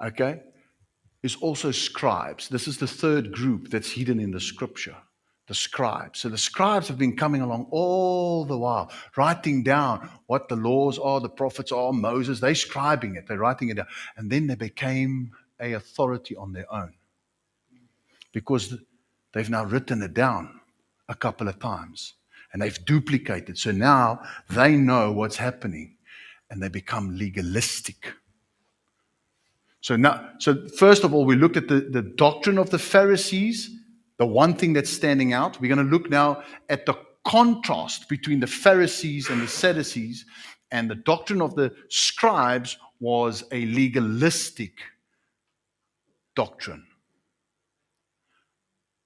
Okay? 0.00 0.42
Is 1.22 1.36
also 1.36 1.72
scribes. 1.72 2.48
This 2.48 2.68
is 2.68 2.78
the 2.78 2.86
third 2.86 3.32
group 3.32 3.70
that's 3.70 3.90
hidden 3.90 4.20
in 4.20 4.30
the 4.30 4.40
scripture. 4.40 4.96
The 5.46 5.54
scribes. 5.54 6.20
So 6.20 6.28
the 6.28 6.38
scribes 6.38 6.88
have 6.88 6.98
been 6.98 7.16
coming 7.16 7.40
along 7.40 7.66
all 7.70 8.44
the 8.44 8.56
while, 8.56 8.92
writing 9.16 9.62
down 9.64 10.08
what 10.26 10.48
the 10.48 10.56
laws 10.56 10.98
are, 10.98 11.20
the 11.20 11.28
prophets 11.28 11.72
are, 11.72 11.92
Moses. 11.92 12.38
They're 12.38 12.52
scribing 12.52 13.16
it, 13.16 13.26
they're 13.26 13.38
writing 13.38 13.70
it 13.70 13.78
down. 13.78 13.86
And 14.16 14.30
then 14.30 14.46
they 14.46 14.54
became 14.54 15.32
a 15.58 15.72
authority 15.72 16.36
on 16.36 16.52
their 16.52 16.72
own. 16.72 16.92
Because 18.32 18.76
they've 19.32 19.50
now 19.50 19.64
written 19.64 20.02
it 20.02 20.14
down 20.14 20.60
a 21.08 21.14
couple 21.14 21.48
of 21.48 21.58
times 21.58 22.14
and 22.52 22.62
they've 22.62 22.84
duplicated. 22.84 23.58
So 23.58 23.72
now 23.72 24.20
they 24.50 24.76
know 24.76 25.12
what's 25.12 25.36
happening 25.36 25.96
and 26.50 26.62
they 26.62 26.68
become 26.68 27.16
legalistic. 27.16 28.12
So 29.80 29.96
now, 29.96 30.30
so 30.38 30.66
first 30.76 31.04
of 31.04 31.14
all, 31.14 31.24
we 31.24 31.36
looked 31.36 31.56
at 31.56 31.68
the, 31.68 31.80
the 31.80 32.02
doctrine 32.02 32.58
of 32.58 32.70
the 32.70 32.78
Pharisees, 32.78 33.70
the 34.18 34.26
one 34.26 34.54
thing 34.54 34.72
that's 34.72 34.90
standing 34.90 35.32
out. 35.32 35.60
We're 35.60 35.74
going 35.74 35.86
to 35.86 35.90
look 35.90 36.10
now 36.10 36.42
at 36.68 36.84
the 36.84 36.98
contrast 37.24 38.08
between 38.08 38.40
the 38.40 38.46
Pharisees 38.46 39.28
and 39.28 39.42
the 39.42 39.48
Sadducees, 39.48 40.24
and 40.70 40.90
the 40.90 40.94
doctrine 40.94 41.40
of 41.40 41.54
the 41.54 41.74
scribes 41.88 42.76
was 43.00 43.44
a 43.52 43.66
legalistic 43.66 44.72
doctrine. 46.34 46.84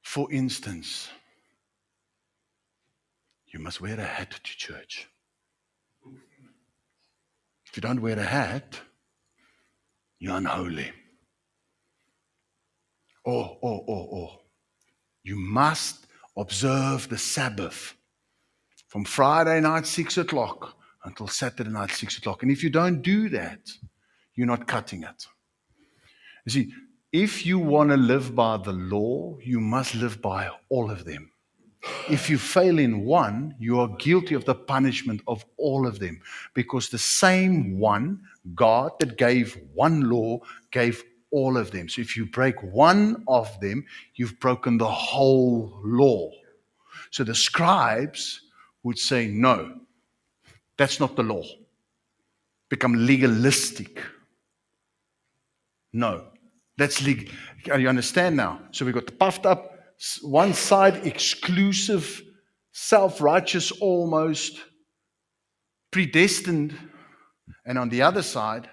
For 0.03 0.31
instance, 0.33 1.09
you 3.53 3.61
must 3.61 3.81
wear 3.81 3.99
a 3.99 4.05
hat 4.05 4.31
to 4.31 4.57
church. 4.57 5.09
If 7.67 7.77
you 7.77 7.81
don't 7.81 8.01
wear 8.01 8.19
a 8.19 8.25
hat, 8.25 8.81
you're 10.19 10.37
unholy. 10.37 10.93
Or, 13.25 13.59
or, 13.61 13.85
or, 13.87 14.09
or. 14.11 14.41
You 15.23 15.37
must 15.37 16.07
observe 16.37 17.09
the 17.09 17.19
Sabbath 17.19 17.95
from 18.89 19.05
Friday 19.05 19.61
night, 19.61 19.87
6 19.87 20.19
o'clock, 20.19 20.77
until 21.05 21.27
Saturday 21.29 21.71
night, 21.71 21.91
6 21.91 22.19
o'clock. 22.19 22.43
And 22.43 22.53
if 22.53 22.63
you 22.63 22.71
don't 22.71 23.03
do 23.03 23.29
that, 23.31 23.71
you're 24.35 24.47
not 24.47 24.67
cutting 24.67 25.03
it. 25.03 25.27
You 26.47 26.53
see, 26.53 26.73
if 27.13 27.45
you 27.45 27.59
want 27.59 27.91
to 27.91 27.97
live 27.97 28.35
by 28.35 28.57
the 28.57 28.73
law, 28.73 29.39
you 29.43 29.61
must 29.61 29.95
live 29.95 30.23
by 30.23 30.51
all 30.69 30.91
of 30.91 31.05
them. 31.05 31.32
If 32.09 32.31
you 32.31 32.39
fail 32.39 32.79
in 32.79 33.05
one, 33.05 33.57
you 33.59 33.81
are 33.81 33.89
guilty 33.99 34.35
of 34.35 34.45
the 34.45 34.55
punishment 34.55 35.21
of 35.27 35.45
all 35.57 35.87
of 35.87 35.99
them 35.99 36.21
because 36.55 36.89
the 36.89 36.99
same 36.99 37.79
one, 37.79 38.21
God, 38.55 38.93
that 39.01 39.19
gave 39.19 39.59
one 39.75 40.09
law, 40.09 40.39
gave 40.71 41.03
all 41.33 41.57
of 41.57 41.71
them. 41.73 41.89
So 41.89 42.01
if 42.01 42.17
you 42.17 42.27
break 42.27 42.63
one 42.63 43.25
of 43.27 43.49
them, 43.61 43.85
you've 44.15 44.39
broken 44.39 44.79
the 44.79 44.89
whole 44.89 45.81
law. 45.83 46.31
So 47.11 47.25
the 47.25 47.35
scribes 47.35 48.43
would 48.85 48.99
say, 48.99 49.27
no, 49.27 49.81
that's 50.77 51.01
not 51.01 51.17
the 51.17 51.23
law. 51.23 51.43
Become 52.69 53.07
legalistic. 53.07 54.01
No, 55.93 56.27
that's 56.77 57.03
legal. 57.03 57.35
You 57.67 57.89
understand 57.89 58.37
now? 58.37 58.61
So 58.71 58.87
we 58.87 58.93
got 58.93 59.07
the 59.07 59.13
puffed 59.13 59.47
up 59.47 59.72
one 60.23 60.53
side 60.53 61.07
exclusive, 61.07 62.23
self 62.73 63.21
righteous 63.21 63.71
almost, 63.71 64.59
predestined, 65.91 66.77
and 67.65 67.79
on 67.79 67.89
the 67.89 68.03
other 68.03 68.23
side, 68.23 68.69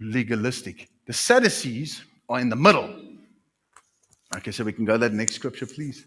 legalistic. 0.00 0.88
The 1.06 1.12
Sadducees 1.12 2.02
are 2.28 2.40
in 2.40 2.48
the 2.48 2.56
middle. 2.56 2.98
Okay, 4.36 4.50
so 4.50 4.64
we 4.64 4.72
can 4.72 4.84
go 4.84 4.94
to 4.94 4.98
that 4.98 5.12
next 5.12 5.34
scripture, 5.34 5.66
please. 5.66 6.06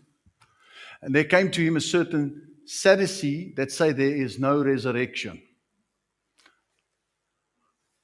And 1.01 1.13
there 1.13 1.23
came 1.23 1.51
to 1.51 1.63
him 1.63 1.77
a 1.77 1.81
certain 1.81 2.41
Sadducee 2.65 3.53
that 3.55 3.71
say 3.71 3.91
there 3.91 4.15
is 4.15 4.39
no 4.39 4.63
resurrection. 4.63 5.41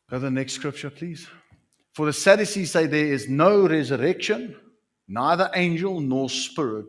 Go 0.09 0.17
to 0.17 0.19
the 0.19 0.31
next 0.31 0.53
scripture, 0.53 0.89
please. 0.89 1.27
For 1.95 2.05
the 2.05 2.13
Sadducees 2.13 2.71
say 2.71 2.85
there 2.85 3.13
is 3.13 3.27
no 3.27 3.67
resurrection 3.67 4.55
neither 5.11 5.49
angel 5.55 5.99
nor 5.99 6.29
spirit, 6.29 6.87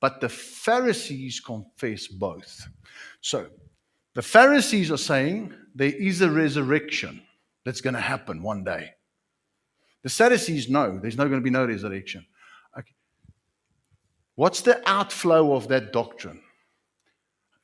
but 0.00 0.20
the 0.20 0.28
Pharisees 0.28 1.40
confess 1.40 2.06
both. 2.06 2.66
So 3.20 3.48
the 4.14 4.22
Pharisees 4.22 4.90
are 4.90 4.96
saying 4.96 5.54
there 5.74 5.94
is 5.94 6.20
a 6.22 6.30
resurrection 6.30 7.22
that's 7.64 7.80
going 7.80 7.94
to 7.94 8.00
happen 8.00 8.42
one 8.42 8.64
day. 8.64 8.90
The 10.02 10.08
Sadducees 10.08 10.70
know 10.70 10.98
there's 10.98 11.16
not 11.16 11.28
going 11.28 11.40
to 11.40 11.44
be 11.44 11.50
no 11.50 11.66
resurrection. 11.66 12.24
Okay. 12.76 12.94
What's 14.34 14.62
the 14.62 14.82
outflow 14.88 15.54
of 15.54 15.68
that 15.68 15.92
doctrine? 15.92 16.40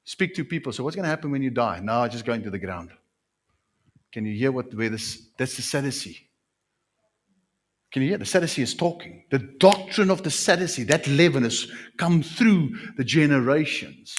Speak 0.05 0.35
to 0.35 0.45
people. 0.45 0.73
So, 0.73 0.85
what's 0.85 0.95
going 0.95 1.05
to 1.05 1.11
happen 1.11 1.31
when 1.31 1.43
you 1.43 1.51
die? 1.51 1.81
No, 1.83 2.07
just 2.07 2.25
go 2.25 2.35
into 2.35 2.51
the 2.51 2.59
ground. 2.59 2.91
Can 4.13 4.25
you 4.25 4.35
hear 4.35 4.53
what 4.53 4.73
where 4.75 4.91
this? 4.91 5.29
That's 5.37 5.57
the 5.57 5.63
Sadducee. 5.63 6.29
Can 7.97 8.03
you 8.03 8.11
hear? 8.11 8.19
The 8.19 8.27
Sadducee 8.27 8.61
is 8.61 8.75
talking. 8.75 9.25
The 9.31 9.39
doctrine 9.39 10.11
of 10.11 10.23
the 10.23 10.31
Sadducee, 10.31 10.85
that 10.85 11.07
leaven 11.07 11.45
has 11.45 11.67
come 11.97 12.23
through 12.23 12.77
the 12.99 13.05
generations. 13.05 14.15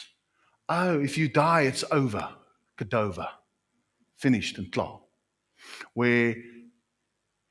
Oh, 0.67 0.99
if 0.99 1.15
you 1.15 1.29
die, 1.29 1.61
it's 1.61 1.83
over. 1.91 2.27
Kadova. 2.75 3.27
Finished 4.15 4.57
and 4.57 4.71
klar. 4.71 4.99
Where 5.93 6.33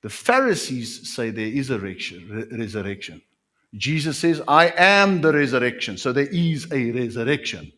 the 0.02 0.08
Pharisees 0.08 1.14
say 1.14 1.30
there 1.30 1.46
is 1.46 1.70
a 1.70 1.78
resurrection. 1.78 3.22
Jesus 3.74 4.18
says, 4.18 4.42
I 4.48 4.72
am 4.76 5.20
the 5.20 5.32
resurrection. 5.32 5.96
So 5.96 6.12
there 6.12 6.26
is 6.32 6.66
a 6.72 6.90
resurrection. 6.90 7.72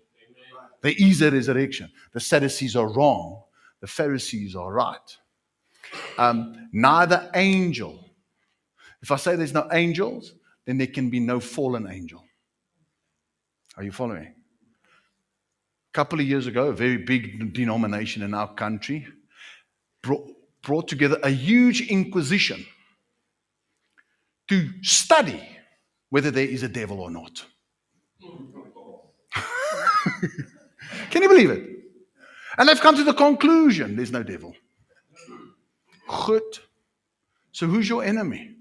There 0.80 0.94
is 0.96 1.20
a 1.20 1.30
resurrection. 1.30 1.90
The 2.14 2.20
Sadducees 2.20 2.76
are 2.76 2.90
wrong. 2.90 3.42
The 3.82 3.88
Pharisees 3.88 4.56
are 4.56 4.72
right. 4.72 5.16
Um, 6.16 6.70
neither 6.72 7.30
angel. 7.34 8.06
If 9.02 9.10
I 9.10 9.16
say 9.16 9.36
there's 9.36 9.54
no 9.54 9.68
angels, 9.72 10.32
then 10.66 10.78
there 10.78 10.86
can 10.86 11.10
be 11.10 11.20
no 11.20 11.40
fallen 11.40 11.90
angel. 11.90 12.24
Are 13.76 13.84
you 13.84 13.92
following? 13.92 14.26
A 14.26 15.92
couple 15.92 16.20
of 16.20 16.26
years 16.26 16.46
ago, 16.46 16.68
a 16.68 16.72
very 16.72 16.98
big 16.98 17.52
denomination 17.52 18.22
in 18.22 18.34
our 18.34 18.52
country 18.54 19.06
brought, 20.02 20.28
brought 20.62 20.88
together 20.88 21.18
a 21.22 21.30
huge 21.30 21.88
inquisition 21.88 22.64
to 24.48 24.70
study 24.82 25.42
whether 26.10 26.30
there 26.30 26.46
is 26.46 26.62
a 26.62 26.68
devil 26.68 27.00
or 27.00 27.10
not. 27.10 27.44
Can 31.10 31.22
you 31.22 31.28
believe 31.28 31.50
it? 31.50 31.68
And 32.56 32.68
they've 32.68 32.80
come 32.80 32.96
to 32.96 33.04
the 33.04 33.14
conclusion 33.14 33.94
there's 33.94 34.10
no 34.10 34.22
devil. 34.22 34.54
So 37.52 37.66
who's 37.66 37.88
your 37.88 38.04
enemy? 38.04 38.57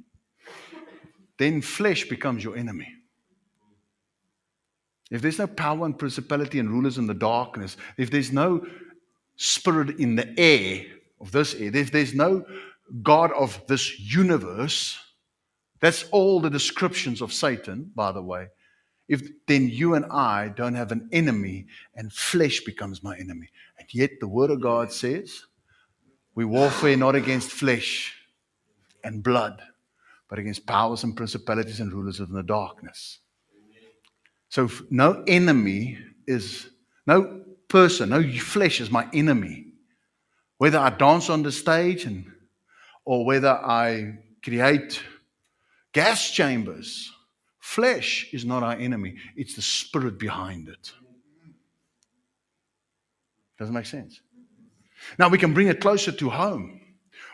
Then 1.38 1.62
flesh 1.62 2.10
becomes 2.10 2.44
your 2.44 2.58
enemy. 2.58 2.88
If 5.10 5.22
there's 5.22 5.40
no 5.40 5.48
power 5.48 5.86
and 5.86 5.98
principality 5.98 6.60
and 6.60 6.70
rulers 6.70 6.98
in 6.98 7.08
the 7.08 7.14
darkness, 7.14 7.78
if 7.98 8.12
there's 8.12 8.32
no 8.32 8.66
spirit 9.38 10.00
in 10.00 10.16
the 10.16 10.38
air 10.40 10.84
of 11.22 11.32
this 11.32 11.54
air, 11.54 11.74
if 11.74 11.92
there's 11.92 12.14
no 12.14 12.44
God 13.04 13.32
of 13.32 13.62
this 13.68 14.00
universe, 14.00 14.98
that's 15.80 16.06
all 16.12 16.40
the 16.40 16.50
descriptions 16.50 17.22
of 17.22 17.32
Satan, 17.32 17.92
by 17.96 18.12
the 18.12 18.22
way. 18.22 18.48
If 19.08 19.22
then 19.48 19.70
you 19.70 19.94
and 19.94 20.06
I 20.06 20.50
don't 20.50 20.76
have 20.76 20.92
an 20.92 21.08
enemy 21.14 21.68
and 21.96 22.12
flesh 22.12 22.62
becomes 22.62 23.04
my 23.04 23.16
enemy. 23.18 23.50
And 23.80 23.88
yet 23.94 24.12
the 24.20 24.28
word 24.28 24.50
of 24.50 24.62
God 24.62 24.92
says, 24.92 25.44
we 26.36 26.44
warfare 26.44 26.98
not 26.98 27.16
against 27.16 27.50
flesh 27.50 28.16
and 29.04 29.24
blood, 29.24 29.62
but 30.30 30.40
against 30.40 30.66
powers 30.66 31.04
and 31.04 31.16
principalities 31.16 31.80
and 31.80 31.92
rulers 31.92 32.20
of 32.20 32.30
the 32.30 32.44
darkness. 32.44 33.20
So 34.50 34.70
no 34.90 35.24
enemy 35.28 35.98
is, 36.26 36.70
no 37.06 37.42
person, 37.68 38.10
no 38.10 38.24
flesh 38.38 38.82
is 38.82 38.90
my 38.90 39.08
enemy. 39.14 39.66
Whether 40.58 40.80
I 40.80 40.90
dance 40.90 41.30
on 41.30 41.44
the 41.44 41.52
stage 41.52 42.06
and, 42.06 42.26
or 43.06 43.26
whether 43.26 43.52
I 43.52 44.18
create 44.44 45.02
gas 45.94 46.32
chambers, 46.32 47.12
flesh 47.60 48.30
is 48.34 48.46
not 48.46 48.64
our 48.64 48.74
enemy. 48.74 49.16
It's 49.36 49.56
the 49.56 49.62
spirit 49.62 50.18
behind 50.18 50.70
it. 50.70 50.92
Doesn't 53.60 53.74
make 53.74 53.86
sense. 53.86 54.22
Now 55.18 55.30
we 55.30 55.38
can 55.38 55.54
bring 55.54 55.68
it 55.68 55.82
closer 55.82 56.12
to 56.12 56.30
home 56.30 56.82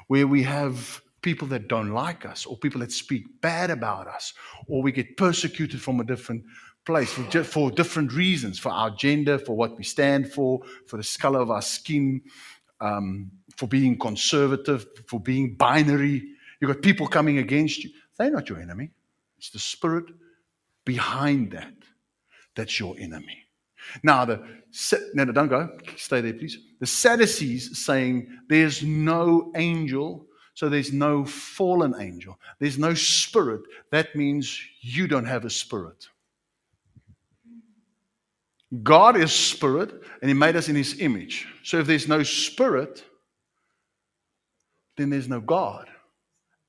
where 0.08 0.28
we 0.28 0.44
have 0.44 1.03
people 1.24 1.48
that 1.48 1.68
don't 1.68 1.92
like 1.92 2.26
us 2.26 2.46
or 2.46 2.58
people 2.58 2.82
that 2.82 2.92
speak 2.92 3.24
bad 3.42 3.72
about 3.72 4.08
us 4.08 4.34
or 4.68 4.84
we 4.84 4.92
get 4.92 5.18
persecuted 5.18 5.82
from 5.82 6.00
a 6.00 6.04
different 6.04 6.44
place 6.86 7.12
for, 7.12 7.44
for 7.44 7.72
different 7.72 8.14
reasons 8.14 8.60
for 8.60 8.70
our 8.70 8.92
gender, 8.92 9.40
for 9.40 9.56
what 9.56 9.78
we 9.78 9.84
stand 9.84 10.32
for, 10.32 10.62
for 10.88 10.98
the 10.98 11.18
color 11.20 11.40
of 11.40 11.50
our 11.50 11.62
skin, 11.62 12.22
um, 12.82 13.32
for 13.56 13.68
being 13.68 13.98
conservative, 13.98 14.86
for 15.08 15.20
being 15.20 15.56
binary. 15.56 16.22
You've 16.60 16.72
got 16.72 16.82
people 16.82 17.08
coming 17.08 17.38
against 17.38 17.84
you. 17.84 17.90
They're 18.18 18.30
not 18.32 18.50
your 18.50 18.60
enemy. 18.60 18.92
It's 19.38 19.50
the 19.50 19.60
spirit 19.60 20.06
behind 20.86 21.52
that 21.52 21.74
that's 22.56 22.80
your 22.80 22.96
enemy. 23.00 23.46
Now, 24.02 24.26
the 24.26 24.38
no, 25.14 25.26
no, 25.26 25.32
don't 25.32 25.50
go. 25.50 25.70
Stay 25.98 26.22
there, 26.22 26.34
please. 26.34 26.58
The 26.80 26.86
Sadducees 26.86 27.78
saying 27.86 28.28
there's 28.48 28.82
no 28.82 29.52
angel, 29.56 30.26
so 30.54 30.70
there's 30.70 30.94
no 30.94 31.26
fallen 31.26 31.96
angel. 32.00 32.40
There's 32.60 32.78
no 32.78 32.94
spirit. 32.94 33.62
That 33.92 34.16
means 34.16 34.60
you 34.82 35.08
don't 35.08 35.26
have 35.26 35.46
a 35.46 35.50
spirit. 35.50 36.08
God 38.82 39.18
is 39.18 39.32
spirit, 39.32 39.92
and 40.22 40.30
He 40.30 40.34
made 40.34 40.56
us 40.56 40.70
in 40.70 40.76
His 40.76 41.00
image. 41.00 41.48
So 41.64 41.80
if 41.80 41.88
there's 41.88 42.08
no 42.08 42.24
spirit, 42.24 43.04
then 44.98 45.10
there's 45.10 45.30
no 45.30 45.40
God. 45.40 45.90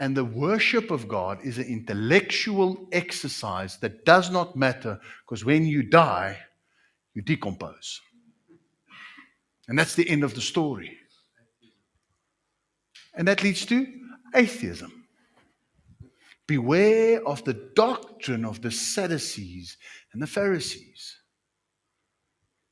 And 0.01 0.17
the 0.17 0.25
worship 0.25 0.91
of 0.91 1.09
God 1.09 1.39
is 1.45 1.59
an 1.59 1.65
intellectual 1.65 2.89
exercise 2.93 3.79
that 3.79 4.05
does 4.05 4.31
not 4.31 4.57
matter 4.57 4.99
because 5.25 5.45
when 5.45 5.67
you 5.67 5.83
die, 5.83 6.39
you 7.15 7.23
decompose. 7.23 8.01
And 9.69 9.79
that's 9.79 9.95
the 9.95 10.09
end 10.09 10.25
of 10.25 10.35
the 10.35 10.41
story. 10.41 10.99
And 13.17 13.29
that 13.29 13.43
leads 13.43 13.65
to 13.67 13.87
atheism. 14.35 15.05
Beware 16.47 17.27
of 17.27 17.43
the 17.45 17.55
doctrine 17.75 18.45
of 18.45 18.61
the 18.61 18.71
Sadducees 18.71 19.79
and 20.13 20.21
the 20.21 20.27
Pharisees. 20.27 21.17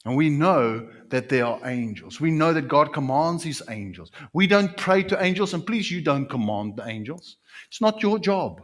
And 0.05 0.17
we 0.17 0.29
know 0.29 0.89
that 1.11 1.29
there 1.29 1.47
are 1.47 1.61
angels. 1.65 2.21
We 2.21 2.33
know 2.33 2.53
that 2.53 2.69
God 2.69 2.93
commands 2.93 3.45
his 3.45 3.63
angels. 3.71 4.11
We 4.33 4.47
don't 4.47 4.77
pray 4.77 5.05
to 5.05 5.23
angels, 5.23 5.55
and 5.55 5.65
please, 5.65 5.91
you 5.91 6.03
don't 6.03 6.29
command 6.29 6.77
the 6.77 6.87
angels. 6.87 7.37
It's 7.69 7.81
not 7.81 8.03
your 8.03 8.19
job. 8.19 8.63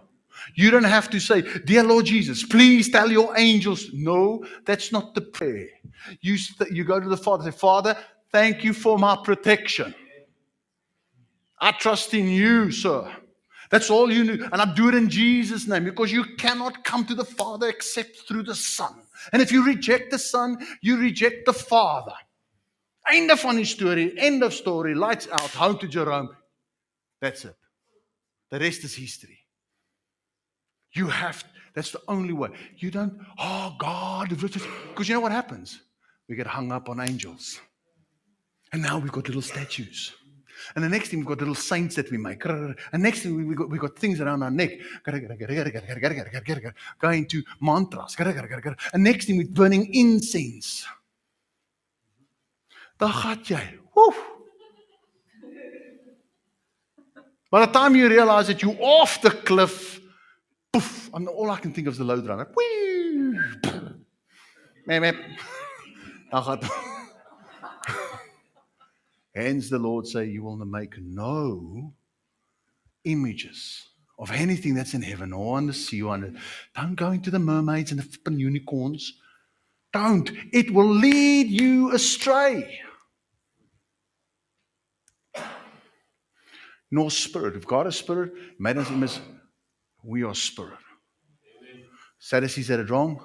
You 0.55 0.71
don't 0.71 0.85
have 0.85 1.09
to 1.11 1.21
say, 1.21 1.43
Dear 1.65 1.85
Lord 1.85 2.07
Jesus, 2.07 2.45
please 2.45 2.91
tell 2.91 3.11
your 3.11 3.37
angels. 3.39 3.87
No, 3.93 4.45
that's 4.65 4.93
not 4.93 5.15
the 5.15 5.21
prayer. 5.21 5.69
You, 6.21 6.37
you 6.71 6.85
go 6.85 7.01
to 7.01 7.09
the 7.09 7.17
Father 7.17 7.51
say, 7.51 7.57
Father, 7.57 7.97
thank 8.33 8.65
you 8.65 8.73
for 8.73 8.99
my 8.99 9.17
protection. 9.23 9.95
I 11.61 11.73
trust 11.73 12.15
in 12.15 12.29
you, 12.29 12.71
sir. 12.71 13.11
That's 13.71 13.91
all 13.91 14.11
you 14.11 14.25
need. 14.25 14.41
And 14.41 14.63
I 14.63 14.75
do 14.75 14.89
it 14.89 14.95
in 14.95 15.11
Jesus' 15.11 15.67
name 15.67 15.85
because 15.85 16.11
you 16.11 16.25
cannot 16.37 16.85
come 16.85 17.05
to 17.07 17.15
the 17.15 17.25
Father 17.25 17.69
except 17.69 18.21
through 18.27 18.45
the 18.45 18.55
Son. 18.55 18.95
And 19.33 19.43
if 19.43 19.53
you 19.53 19.65
reject 19.65 20.11
the 20.11 20.19
Son, 20.19 20.57
you 20.81 20.99
reject 20.99 21.45
the 21.45 21.53
Father. 21.53 22.15
End 23.11 23.31
of 23.31 23.41
funny 23.41 23.65
story, 23.65 24.13
end 24.19 24.43
of 24.43 24.53
story, 24.53 24.95
lights 24.95 25.29
out, 25.33 25.51
home 25.51 25.79
to 25.79 25.89
Jerome. 25.89 26.31
That's 27.21 27.45
it. 27.45 27.57
The 28.51 28.59
rest 28.59 28.85
is 28.85 28.95
history. 28.95 29.39
You 30.93 31.09
have, 31.09 31.45
that's 31.75 31.91
the 31.91 32.01
only 32.09 32.33
way. 32.33 32.51
You 32.77 32.91
don't, 32.91 33.19
oh 33.39 33.75
God, 33.79 34.29
because 34.29 35.09
you 35.09 35.15
know 35.15 35.21
what 35.21 35.33
happens? 35.33 35.81
We 36.29 36.37
get 36.37 36.47
hung 36.47 36.71
up 36.71 36.89
on 36.89 37.01
angels. 37.01 37.61
And 38.73 38.83
now 38.83 38.99
we've 38.99 39.13
got 39.13 39.27
little 39.27 39.43
statues. 39.43 40.13
And 40.75 40.85
the 40.85 40.89
next 40.89 41.09
thing, 41.09 41.21
we've 41.21 41.29
got 41.29 41.39
little 41.39 41.55
saints 41.55 41.95
that 41.97 42.11
we 42.11 42.19
make. 42.19 42.45
And 42.45 42.77
next 42.95 43.23
thing, 43.23 43.47
we've 43.47 43.57
got, 43.57 43.71
we 43.71 43.79
got 43.79 43.97
things 43.97 44.21
around 44.21 44.43
our 44.43 44.51
neck. 44.51 44.73
Going 45.05 45.29
to 47.27 47.43
mantras. 47.61 48.17
And 48.93 49.05
next 49.05 49.27
thing, 49.27 49.39
we're 49.39 49.49
burning 49.49 49.95
incense. 49.95 50.85
Dan 52.99 53.11
gat 53.11 53.45
jy. 53.45 53.79
Woef. 53.95 54.17
By 57.51 57.65
the 57.65 57.73
time 57.73 57.97
you 57.97 58.09
realize 58.09 58.49
that 58.49 58.61
you're 58.61 58.77
off 58.81 59.23
the 59.23 59.31
cliff, 59.31 60.01
poof, 60.73 61.09
and 61.15 61.29
all 61.29 61.51
I 61.51 61.59
can 61.61 61.73
think 61.73 61.87
of 61.87 61.95
is 61.95 61.99
the 61.99 62.05
load 62.05 62.27
runner. 62.27 62.47
Wee. 62.55 63.39
Mep, 64.85 65.01
mep. 65.01 65.17
Dan 66.31 66.43
gaan 66.43 66.59
Hence 69.39 69.71
the 69.71 69.79
Lord 69.79 70.05
say, 70.05 70.25
You 70.25 70.43
will 70.43 70.57
make 70.57 71.01
no 71.01 71.95
images 73.05 73.89
of 74.19 74.33
anything 74.33 74.75
that's 74.75 74.95
in 74.95 75.03
heaven 75.03 75.33
or 75.33 75.57
on 75.57 75.69
the 75.69 75.73
sea 75.73 76.03
or 76.03 76.13
under. 76.13 76.33
Don't 76.75 76.97
go 76.97 77.13
into 77.13 77.31
the 77.31 77.39
mermaids 77.39 77.93
and 77.93 78.01
the 78.01 78.05
flipping 78.05 78.41
unicorns. 78.41 79.13
Don't. 79.93 80.29
It 80.53 80.73
will 80.73 80.89
lead 80.89 81.47
you 81.47 81.93
astray. 81.95 82.81
Nor 86.91 87.13
spirit. 87.13 87.55
If 87.55 87.65
God 87.65 87.87
is 87.87 87.95
spirit, 87.95 88.33
made 88.59 88.77
us 88.77 88.91
image, 88.91 89.21
we 90.03 90.25
are 90.25 90.35
spirit. 90.35 90.79
Sadducees 92.19 92.67
had 92.67 92.81
it 92.81 92.91
wrong. 92.91 93.23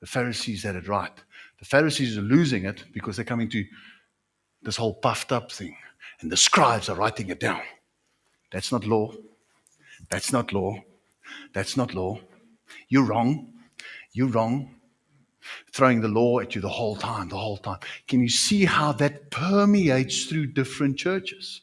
The 0.00 0.06
Pharisees 0.06 0.62
had 0.62 0.76
it 0.76 0.86
right. 0.86 1.10
The 1.58 1.64
Pharisees 1.64 2.16
are 2.16 2.22
losing 2.22 2.64
it 2.64 2.84
because 2.92 3.16
they're 3.16 3.24
coming 3.24 3.48
to 3.50 3.64
this 4.66 4.76
whole 4.76 4.92
puffed 4.92 5.32
up 5.32 5.50
thing. 5.50 5.76
And 6.20 6.30
the 6.30 6.36
scribes 6.36 6.88
are 6.88 6.96
writing 6.96 7.30
it 7.30 7.40
down. 7.40 7.62
That's 8.50 8.72
not 8.72 8.84
law. 8.84 9.12
That's 10.10 10.32
not 10.32 10.52
law. 10.52 10.82
That's 11.52 11.76
not 11.76 11.94
law. 11.94 12.20
You're 12.88 13.04
wrong. 13.04 13.52
You're 14.12 14.28
wrong. 14.28 14.72
throwing 15.72 16.00
the 16.00 16.08
law 16.08 16.40
at 16.40 16.56
you 16.56 16.60
the 16.60 16.68
whole 16.68 16.96
time, 16.96 17.28
the 17.28 17.38
whole 17.38 17.58
time. 17.58 17.78
Can 18.08 18.20
you 18.20 18.28
see 18.28 18.64
how 18.64 18.90
that 18.94 19.30
permeates 19.30 20.24
through 20.24 20.46
different 20.46 20.98
churches? 20.98 21.60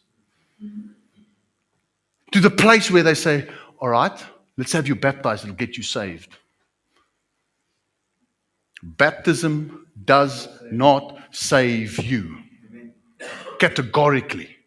To 2.31 2.39
the 2.39 2.49
place 2.49 2.89
where 2.89 3.03
they 3.03 3.15
say, 3.15 3.49
All 3.79 3.89
right, 3.89 4.17
let's 4.55 4.71
have 4.71 4.87
you 4.87 4.95
baptized, 4.95 5.43
it'll 5.43 5.55
get 5.57 5.75
you 5.75 5.83
saved. 5.83 6.37
Baptism 8.81 9.87
does 10.05 10.47
not 10.71 11.17
save 11.31 12.01
you 12.01 12.42
categorically. 13.63 14.57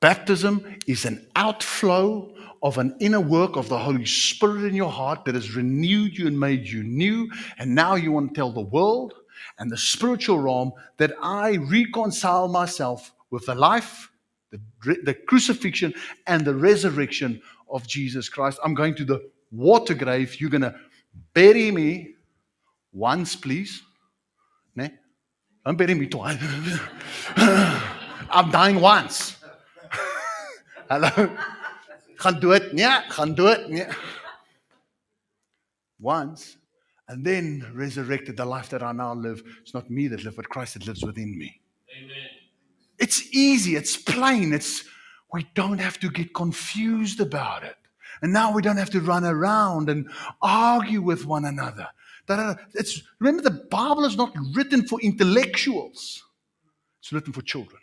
Baptism 0.00 0.76
is 0.86 1.06
an 1.06 1.26
outflow 1.34 2.34
of 2.62 2.76
an 2.76 2.94
inner 3.00 3.22
work 3.22 3.56
of 3.56 3.70
the 3.70 3.78
Holy 3.78 4.04
Spirit 4.04 4.64
in 4.64 4.74
your 4.74 4.90
heart 4.90 5.24
that 5.24 5.34
has 5.34 5.56
renewed 5.56 6.18
you 6.18 6.26
and 6.26 6.38
made 6.38 6.66
you 6.66 6.82
new. 6.82 7.26
And 7.56 7.74
now 7.74 7.94
you 7.94 8.12
want 8.12 8.34
to 8.34 8.38
tell 8.38 8.52
the 8.52 8.60
world 8.60 9.14
and 9.58 9.70
the 9.70 9.78
spiritual 9.78 10.38
realm 10.40 10.72
that 10.98 11.14
I 11.22 11.56
reconcile 11.56 12.48
myself 12.48 13.14
with 13.30 13.46
the 13.46 13.54
life, 13.54 14.10
the, 14.50 14.60
the 15.04 15.14
crucifixion, 15.14 15.94
and 16.26 16.44
the 16.44 16.54
resurrection 16.54 17.40
of 17.70 17.86
Jesus 17.86 18.28
Christ. 18.28 18.58
I'm 18.62 18.74
going 18.74 18.94
to 18.96 19.06
the 19.06 19.26
water 19.52 19.94
grave. 19.94 20.38
You're 20.38 20.50
going 20.50 20.68
to 20.68 20.74
bury 21.32 21.70
me 21.70 22.10
once, 22.92 23.36
please. 23.36 23.82
Nee? 24.76 24.90
Don't 25.64 25.76
bury 25.76 25.94
me 25.94 26.06
twice. 26.06 26.38
I'm 28.30 28.50
dying 28.50 28.80
once. 28.80 29.36
Hallo. 30.90 31.10
Gaan 32.16 32.40
dood. 32.40 32.72
Nee, 32.72 33.02
gaan 33.08 33.34
dood. 33.34 33.68
Nee. 33.68 33.86
Once 35.98 36.58
and 37.08 37.24
then 37.24 37.66
resurrected 37.74 38.36
the 38.36 38.44
life 38.44 38.68
that 38.68 38.82
I 38.82 38.92
now 38.92 39.14
live. 39.14 39.42
It's 39.62 39.74
not 39.74 39.90
me 39.90 40.08
that 40.08 40.24
live, 40.24 40.36
but 40.36 40.48
Christ 40.48 40.74
that 40.74 40.86
lives 40.86 41.04
within 41.04 41.36
me. 41.36 41.60
Amen. 41.96 42.28
It's 42.98 43.34
easy, 43.34 43.76
it's 43.76 43.96
plain, 43.96 44.52
it's 44.52 44.84
we 45.32 45.46
don't 45.54 45.78
have 45.78 45.98
to 46.00 46.10
get 46.10 46.34
confused 46.34 47.20
about 47.20 47.64
it. 47.64 47.76
And 48.22 48.32
now 48.32 48.52
we 48.52 48.62
don't 48.62 48.76
have 48.76 48.90
to 48.90 49.00
run 49.00 49.24
around 49.24 49.88
and 49.88 50.10
argue 50.42 51.00
with 51.02 51.24
one 51.24 51.44
another. 51.44 51.86
It's, 52.74 53.02
remember, 53.20 53.42
the 53.42 53.66
Bible 53.70 54.04
is 54.04 54.16
not 54.16 54.32
written 54.54 54.86
for 54.86 55.00
intellectuals, 55.00 56.22
it's 57.00 57.12
written 57.12 57.32
for 57.32 57.42
children. 57.42 57.80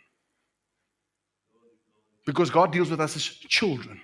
Because 2.25 2.49
God 2.49 2.71
deals 2.71 2.89
with 2.89 2.99
us 2.99 3.15
as 3.15 3.23
children. 3.23 4.01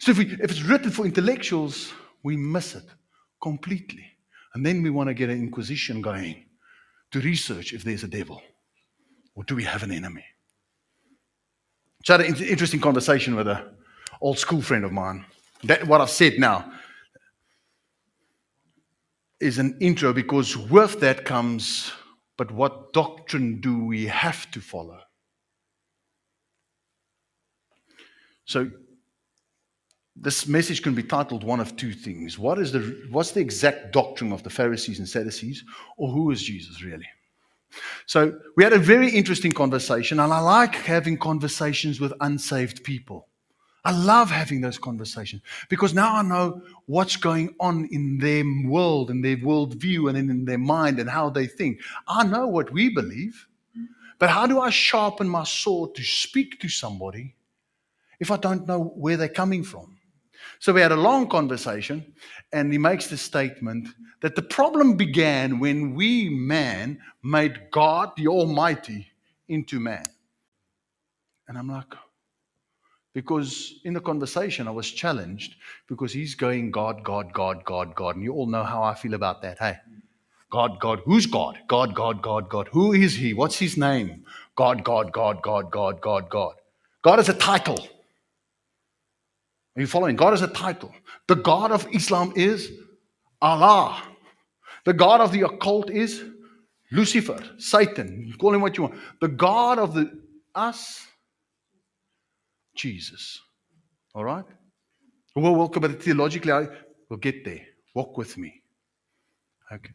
So 0.00 0.12
if, 0.12 0.18
we, 0.18 0.26
if 0.26 0.50
it's 0.50 0.62
written 0.62 0.90
for 0.90 1.04
intellectuals, 1.04 1.92
we 2.22 2.36
miss 2.36 2.74
it 2.74 2.84
completely. 3.42 4.04
And 4.54 4.64
then 4.64 4.82
we 4.82 4.90
want 4.90 5.08
to 5.08 5.14
get 5.14 5.28
an 5.28 5.38
inquisition 5.38 6.00
going 6.00 6.46
to 7.10 7.20
research 7.20 7.72
if 7.72 7.84
there's 7.84 8.04
a 8.04 8.08
devil 8.08 8.42
or 9.34 9.44
do 9.44 9.54
we 9.54 9.64
have 9.64 9.82
an 9.82 9.92
enemy. 9.92 10.24
So 12.04 12.14
I 12.14 12.22
had 12.22 12.38
an 12.38 12.44
interesting 12.44 12.80
conversation 12.80 13.36
with 13.36 13.48
an 13.48 13.62
old 14.20 14.38
school 14.38 14.62
friend 14.62 14.84
of 14.84 14.92
mine. 14.92 15.24
That 15.64 15.86
what 15.86 16.00
I've 16.00 16.10
said 16.10 16.38
now 16.38 16.72
is 19.40 19.58
an 19.58 19.76
intro 19.80 20.12
because 20.12 20.56
with 20.56 21.00
that 21.00 21.24
comes, 21.24 21.92
but 22.36 22.50
what 22.50 22.92
doctrine 22.92 23.60
do 23.60 23.84
we 23.84 24.06
have 24.06 24.50
to 24.50 24.60
follow? 24.60 24.98
So 28.44 28.70
this 30.16 30.46
message 30.46 30.82
can 30.82 30.94
be 30.94 31.02
titled 31.02 31.44
one 31.44 31.60
of 31.60 31.76
two 31.76 31.92
things. 31.92 32.38
What 32.38 32.58
is 32.58 32.72
the 32.72 33.06
what's 33.10 33.32
the 33.32 33.40
exact 33.40 33.92
doctrine 33.92 34.32
of 34.32 34.42
the 34.42 34.50
Pharisees 34.50 34.98
and 34.98 35.08
Sadducees, 35.08 35.64
or 35.96 36.10
who 36.10 36.30
is 36.30 36.42
Jesus 36.42 36.82
really? 36.82 37.06
So 38.06 38.38
we 38.56 38.64
had 38.64 38.72
a 38.72 38.78
very 38.78 39.10
interesting 39.10 39.52
conversation, 39.52 40.18
and 40.20 40.32
I 40.32 40.40
like 40.40 40.74
having 40.74 41.18
conversations 41.18 42.00
with 42.00 42.12
unsaved 42.20 42.82
people. 42.82 43.28
I 43.84 43.92
love 43.92 44.30
having 44.30 44.60
those 44.60 44.78
conversations 44.78 45.42
because 45.68 45.94
now 45.94 46.16
I 46.16 46.22
know 46.22 46.62
what's 46.86 47.16
going 47.16 47.54
on 47.60 47.88
in 47.90 48.18
their 48.18 48.44
world 48.66 49.10
and 49.10 49.24
their 49.24 49.36
worldview 49.36 50.08
and 50.08 50.18
in 50.18 50.44
their 50.44 50.58
mind 50.58 50.98
and 50.98 51.08
how 51.08 51.30
they 51.30 51.46
think. 51.46 51.80
I 52.06 52.24
know 52.24 52.46
what 52.46 52.72
we 52.72 52.88
believe, 52.88 53.46
but 54.18 54.30
how 54.30 54.46
do 54.46 54.60
I 54.60 54.70
sharpen 54.70 55.28
my 55.28 55.44
sword 55.44 55.94
to 55.94 56.02
speak 56.02 56.60
to 56.60 56.68
somebody 56.68 57.34
if 58.20 58.30
I 58.30 58.36
don't 58.36 58.66
know 58.66 58.92
where 58.96 59.16
they're 59.16 59.28
coming 59.28 59.62
from? 59.62 59.96
So 60.60 60.72
we 60.72 60.80
had 60.80 60.92
a 60.92 60.96
long 60.96 61.28
conversation, 61.28 62.14
and 62.52 62.72
he 62.72 62.78
makes 62.78 63.06
the 63.06 63.16
statement 63.16 63.88
that 64.22 64.34
the 64.34 64.42
problem 64.42 64.96
began 64.96 65.60
when 65.60 65.94
we, 65.94 66.28
man, 66.28 66.98
made 67.22 67.70
God 67.70 68.10
the 68.16 68.26
Almighty 68.26 69.06
into 69.48 69.78
man. 69.78 70.04
And 71.46 71.56
I'm 71.56 71.68
like, 71.68 71.94
because 73.14 73.80
in 73.84 73.94
the 73.94 74.00
conversation 74.00 74.68
I 74.68 74.70
was 74.70 74.90
challenged 74.90 75.56
because 75.88 76.12
he's 76.12 76.34
going 76.34 76.70
God, 76.70 77.02
God, 77.02 77.32
God, 77.32 77.64
God, 77.64 77.94
God. 77.94 78.16
And 78.16 78.24
you 78.24 78.32
all 78.32 78.46
know 78.46 78.64
how 78.64 78.82
I 78.82 78.94
feel 78.94 79.14
about 79.14 79.42
that. 79.42 79.58
Hey, 79.58 79.76
God, 80.50 80.78
God, 80.80 81.00
who's 81.04 81.26
God? 81.26 81.58
God, 81.68 81.94
God, 81.94 82.22
God, 82.22 82.48
God. 82.48 82.68
Who 82.72 82.92
is 82.92 83.14
he? 83.14 83.34
What's 83.34 83.58
his 83.58 83.76
name? 83.76 84.24
God, 84.56 84.84
God, 84.84 85.12
God, 85.12 85.42
God, 85.42 85.70
God, 85.70 86.00
God, 86.00 86.30
God. 86.30 86.54
God 87.02 87.18
is 87.18 87.28
a 87.28 87.34
title. 87.34 87.78
Are 89.76 89.80
you 89.80 89.86
following? 89.86 90.16
God 90.16 90.34
is 90.34 90.42
a 90.42 90.48
title. 90.48 90.92
The 91.26 91.36
God 91.36 91.70
of 91.70 91.86
Islam 91.94 92.32
is 92.34 92.72
Allah. 93.40 94.02
The 94.84 94.92
God 94.92 95.20
of 95.20 95.32
the 95.32 95.42
occult 95.42 95.90
is 95.90 96.24
Lucifer, 96.90 97.38
Satan. 97.58 98.34
Call 98.38 98.54
him 98.54 98.60
what 98.60 98.76
you 98.76 98.84
want. 98.84 98.94
The 99.20 99.28
God 99.28 99.78
of 99.78 99.94
the 99.94 100.10
us, 100.54 101.06
Jesus. 102.78 103.40
All 104.14 104.24
right? 104.24 104.44
We'll 105.36 105.54
walk 105.54 105.76
about 105.76 105.90
it 105.90 106.02
theologically. 106.02 106.52
I, 106.52 106.68
we'll 107.08 107.18
get 107.18 107.44
there. 107.44 107.60
Walk 107.94 108.16
with 108.16 108.36
me. 108.38 108.62
Okay. 109.70 109.92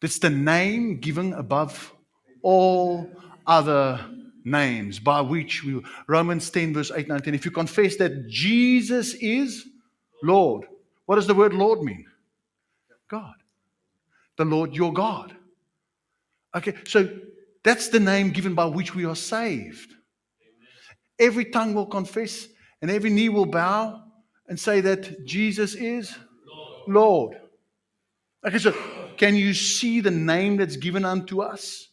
That's 0.00 0.18
the 0.18 0.30
name 0.30 0.98
given 0.98 1.32
above 1.34 1.94
all 2.42 3.08
other 3.46 4.04
names 4.44 4.98
by 4.98 5.20
which 5.20 5.62
we 5.62 5.80
Romans 6.08 6.50
10 6.50 6.74
verse 6.74 6.90
8 6.90 7.06
9 7.06 7.22
10 7.22 7.34
if 7.34 7.44
you 7.44 7.52
confess 7.52 7.96
that 7.96 8.26
Jesus 8.28 9.14
is 9.14 9.68
Lord 10.24 10.66
what 11.06 11.14
does 11.16 11.28
the 11.28 11.34
word 11.34 11.54
Lord 11.54 11.82
mean 11.82 12.04
God 13.08 13.34
the 14.36 14.44
Lord 14.44 14.74
your 14.74 14.92
God 14.92 15.36
okay 16.56 16.74
so 16.86 17.08
that's 17.62 17.88
the 17.88 18.00
name 18.00 18.30
given 18.30 18.54
by 18.54 18.64
which 18.64 18.96
we 18.96 19.04
are 19.04 19.14
saved 19.14 19.94
every 21.18 21.46
tongue 21.46 21.74
will 21.74 21.86
confess 21.86 22.48
and 22.80 22.90
every 22.90 23.10
knee 23.10 23.28
will 23.28 23.46
bow 23.46 24.02
and 24.48 24.58
say 24.58 24.80
that 24.80 25.24
Jesus 25.24 25.74
is 25.74 26.16
Lord 26.86 27.36
okay 28.46 28.58
so 28.58 28.74
can 29.16 29.36
you 29.36 29.54
see 29.54 30.00
the 30.00 30.10
name 30.10 30.56
that's 30.56 30.76
given 30.76 31.04
unto 31.04 31.42
us 31.42 31.88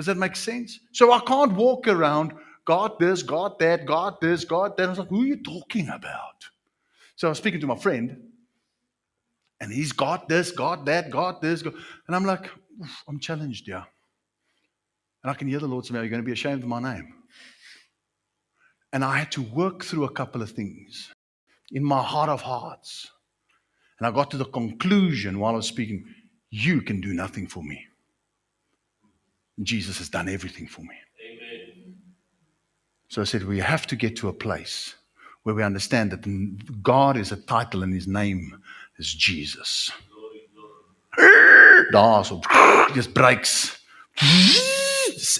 does 0.00 0.06
that 0.06 0.16
make 0.16 0.34
sense? 0.34 0.80
So 0.92 1.12
I 1.12 1.20
can't 1.20 1.52
walk 1.52 1.86
around, 1.86 2.32
God 2.64 2.98
this, 2.98 3.22
God 3.22 3.58
that, 3.58 3.84
God 3.84 4.16
this, 4.20 4.46
God 4.46 4.76
that. 4.78 4.86
I 4.86 4.88
was 4.88 4.98
like, 4.98 5.08
who 5.08 5.22
are 5.22 5.26
you 5.26 5.42
talking 5.42 5.88
about? 5.88 6.44
So 7.16 7.28
I 7.28 7.30
was 7.30 7.36
speaking 7.38 7.60
to 7.60 7.66
my 7.66 7.76
friend, 7.76 8.16
and 9.60 9.70
he's 9.70 9.92
got 9.92 10.26
this, 10.26 10.52
got 10.52 10.86
that, 10.86 11.10
got 11.10 11.42
this. 11.42 11.60
God. 11.60 11.74
And 12.06 12.16
I'm 12.16 12.24
like, 12.24 12.50
I'm 13.06 13.20
challenged, 13.20 13.68
yeah. 13.68 13.84
And 15.22 15.30
I 15.30 15.34
can 15.34 15.48
hear 15.48 15.58
the 15.58 15.68
Lord 15.68 15.84
say, 15.84 15.94
Are 15.98 16.02
you 16.02 16.08
going 16.08 16.22
to 16.22 16.26
be 16.26 16.32
ashamed 16.32 16.62
of 16.62 16.68
my 16.70 16.80
name? 16.80 17.19
And 18.92 19.04
I 19.04 19.18
had 19.18 19.30
to 19.32 19.42
work 19.42 19.84
through 19.84 20.04
a 20.04 20.12
couple 20.12 20.42
of 20.42 20.50
things 20.50 21.12
in 21.70 21.84
my 21.84 22.02
heart 22.02 22.28
of 22.28 22.42
hearts. 22.42 23.08
And 23.98 24.06
I 24.06 24.10
got 24.10 24.30
to 24.32 24.36
the 24.36 24.46
conclusion 24.46 25.38
while 25.38 25.52
I 25.52 25.56
was 25.56 25.66
speaking, 25.66 26.04
You 26.50 26.80
can 26.82 27.00
do 27.00 27.12
nothing 27.12 27.46
for 27.46 27.62
me. 27.62 27.86
Jesus 29.62 29.98
has 29.98 30.08
done 30.08 30.28
everything 30.28 30.66
for 30.66 30.80
me. 30.80 30.94
Amen. 31.24 31.94
So 33.08 33.20
I 33.20 33.24
said, 33.24 33.44
we 33.44 33.58
have 33.58 33.86
to 33.88 33.96
get 33.96 34.16
to 34.16 34.28
a 34.28 34.32
place 34.32 34.94
where 35.42 35.54
we 35.54 35.62
understand 35.62 36.12
that 36.12 36.82
God 36.82 37.16
is 37.16 37.32
a 37.32 37.36
title 37.36 37.82
and 37.82 37.92
his 37.92 38.06
name 38.06 38.62
is 38.98 39.12
Jesus. 39.12 39.90
So 41.92 42.40
just 42.94 43.14
breaks. 43.14 43.78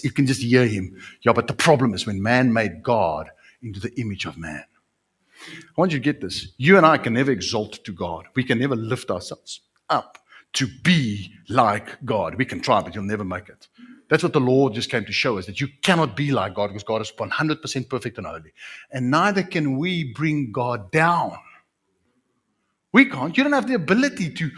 You 0.02 0.10
can 0.10 0.26
just 0.26 0.42
hear 0.42 0.66
him. 0.66 1.00
Yeah, 1.22 1.32
but 1.32 1.46
the 1.46 1.54
problem 1.54 1.94
is 1.94 2.06
when 2.06 2.22
man 2.22 2.52
made 2.52 2.82
God 2.82 3.30
into 3.62 3.80
the 3.80 3.98
image 4.00 4.26
of 4.26 4.36
man. 4.36 4.64
I 5.48 5.72
want 5.76 5.92
you 5.92 5.98
to 5.98 6.04
get 6.04 6.20
this. 6.20 6.48
You 6.58 6.76
and 6.76 6.84
I 6.84 6.98
can 6.98 7.14
never 7.14 7.30
exalt 7.30 7.84
to 7.84 7.92
God. 7.92 8.26
We 8.34 8.44
can 8.44 8.58
never 8.58 8.76
lift 8.76 9.10
ourselves 9.10 9.60
up 9.88 10.18
to 10.52 10.66
be 10.82 11.32
like 11.48 12.04
God. 12.04 12.34
We 12.34 12.44
can 12.44 12.60
try, 12.60 12.82
but 12.82 12.94
you'll 12.94 13.04
never 13.04 13.24
make 13.24 13.48
it. 13.48 13.68
That's 14.08 14.22
what 14.22 14.32
the 14.32 14.40
Lord 14.40 14.74
just 14.74 14.90
came 14.90 15.04
to 15.04 15.12
show 15.12 15.38
us 15.38 15.46
that 15.46 15.60
you 15.60 15.68
cannot 15.82 16.16
be 16.16 16.32
like 16.32 16.54
God 16.54 16.68
because 16.68 16.82
God 16.82 17.00
is 17.00 17.12
100% 17.12 17.88
perfect 17.88 18.18
and 18.18 18.26
holy. 18.26 18.52
And 18.90 19.10
neither 19.10 19.42
can 19.42 19.78
we 19.78 20.12
bring 20.12 20.50
God 20.50 20.90
down. 20.90 21.38
We 22.92 23.06
can't. 23.06 23.36
You 23.36 23.44
don't 23.44 23.52
have 23.52 23.68
the 23.68 23.74
ability 23.74 24.34
to 24.34 24.50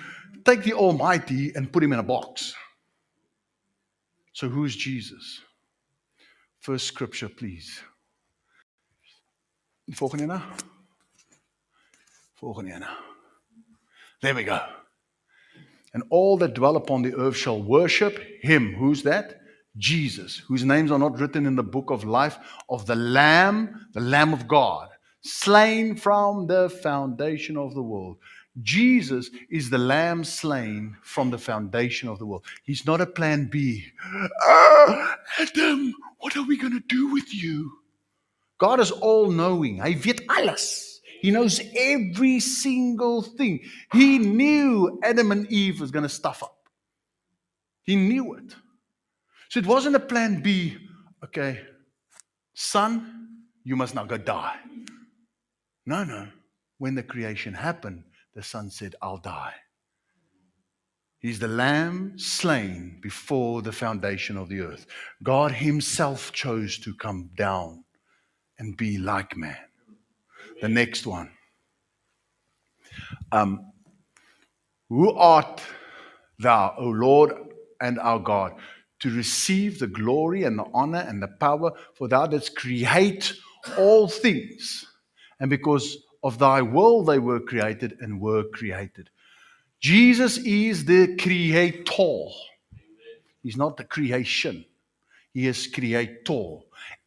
take 0.45 0.65
the 0.65 0.73
Almighty 0.73 1.53
and 1.55 1.71
put 1.71 1.85
him 1.85 1.93
in 1.93 1.99
a 1.99 2.03
box. 2.03 2.55
So 4.33 4.49
who's 4.49 4.75
Jesus? 4.75 5.41
First 6.61 6.87
scripture, 6.87 7.29
please. 7.29 7.83
Volgende 9.95 10.25
ene. 10.25 10.43
Volgende 12.41 12.75
ene. 12.75 12.89
There 14.21 14.35
we 14.35 14.45
go. 14.45 14.61
And 15.95 16.03
all 16.11 16.39
that 16.39 16.55
dwell 16.55 16.77
upon 16.77 17.03
the 17.03 17.15
earth 17.15 17.37
shall 17.37 17.63
worship 17.63 18.19
him. 18.41 18.75
Who's 18.75 19.03
that? 19.03 19.41
Jesus, 19.77 20.39
whose 20.49 20.65
names 20.65 20.91
are 20.91 20.99
not 20.99 21.19
written 21.19 21.47
in 21.47 21.57
the 21.57 21.63
book 21.63 21.91
of 21.91 22.05
life 22.05 22.39
of 22.69 22.87
the 22.87 22.95
Lamb, 22.95 23.89
the 23.93 24.01
Lamb 24.01 24.33
of 24.33 24.47
God, 24.47 24.89
slain 25.23 25.97
from 25.97 26.47
the 26.47 26.69
foundation 26.69 27.57
of 27.57 27.75
the 27.75 27.83
world. 27.83 28.17
Jesus 28.61 29.31
is 29.51 29.71
the 29.71 29.79
lamb 29.79 30.25
slain 30.25 30.95
from 31.03 31.31
the 31.31 31.39
foundation 31.39 32.07
of 32.07 32.19
the 32.19 32.27
world. 32.27 32.45
He's 32.65 32.85
not 32.85 33.01
a 33.01 33.07
plan 33.07 33.49
B. 33.51 33.87
Ah, 34.45 35.17
Adam, 35.39 35.95
what 36.19 36.37
are 36.37 36.47
we 36.47 36.59
going 36.59 36.75
to 36.75 36.87
do 36.87 37.11
with 37.13 37.33
you? 37.33 37.82
God 38.63 38.79
is 38.79 38.93
all 38.93 39.29
knowing. 39.29 39.79
Hy 39.79 39.97
weet 40.05 40.21
alles. 40.29 41.01
He 41.21 41.33
knows 41.33 41.61
every 41.77 42.39
single 42.39 43.21
thing. 43.21 43.59
He 43.93 44.19
knew 44.19 45.01
Adam 45.03 45.33
and 45.33 45.51
Eve 45.51 45.81
was 45.81 45.91
going 45.91 46.05
to 46.05 46.09
stuff 46.09 46.45
up. 46.45 46.57
He 47.83 47.97
knew 47.97 48.35
it. 48.35 48.55
So 49.49 49.59
it 49.59 49.67
wasn't 49.67 49.97
a 49.97 50.01
plan 50.01 50.43
B. 50.43 50.77
Okay, 51.25 51.59
son, 52.55 53.43
you 53.65 53.75
must 53.75 53.97
now 53.97 54.05
go 54.05 54.17
die. 54.17 54.59
No, 55.85 56.05
no. 56.05 56.29
When 56.79 56.95
the 56.95 57.03
creation 57.03 57.55
happened, 57.55 58.05
the 58.37 58.45
son 58.45 58.71
said, 58.71 58.95
I'll 59.03 59.19
die. 59.19 59.55
He's 61.19 61.41
the 61.41 61.49
lamb 61.49 62.17
slain 62.17 63.01
before 63.03 63.61
the 63.61 63.73
foundation 63.73 64.37
of 64.37 64.49
the 64.49 64.61
earth. 64.61 64.87
God 65.21 65.51
Himself 65.51 66.31
chose 66.31 66.79
to 66.79 66.95
come 66.95 67.31
down 67.37 67.83
and 68.59 68.77
be 68.77 68.99
like 68.99 69.37
man. 69.37 69.57
The 70.61 70.69
next 70.69 71.07
one. 71.07 71.31
Um, 73.33 73.73
who 74.89 75.11
art 75.13 75.63
thou, 76.39 76.75
O 76.79 76.89
Lord 76.89 77.33
and 77.81 77.99
our 77.99 78.19
God, 78.19 78.55
to 79.01 79.11
receive 79.11 79.79
the 79.79 79.87
glory 79.87 80.45
and 80.45 80.59
the 80.59 80.67
honor 80.75 81.05
and 81.09 81.23
the 81.23 81.29
power? 81.29 81.73
For 81.95 82.09
thou 82.09 82.27
didst 82.27 82.57
create 82.57 83.33
all 83.79 84.07
things, 84.09 84.85
and 85.41 85.49
because 85.49 85.97
of 86.23 86.39
thy 86.39 86.63
will 86.63 87.03
they 87.03 87.19
were 87.19 87.41
created 87.41 87.97
and 88.01 88.21
were 88.21 88.45
created. 88.45 89.11
Jesus 89.81 90.39
is 90.39 90.85
the 90.85 91.17
creator. 91.17 92.27
He's 93.43 93.57
not 93.57 93.77
the 93.77 93.85
creation. 93.85 94.65
He 95.35 95.47
is 95.47 95.67
creator. 95.67 96.59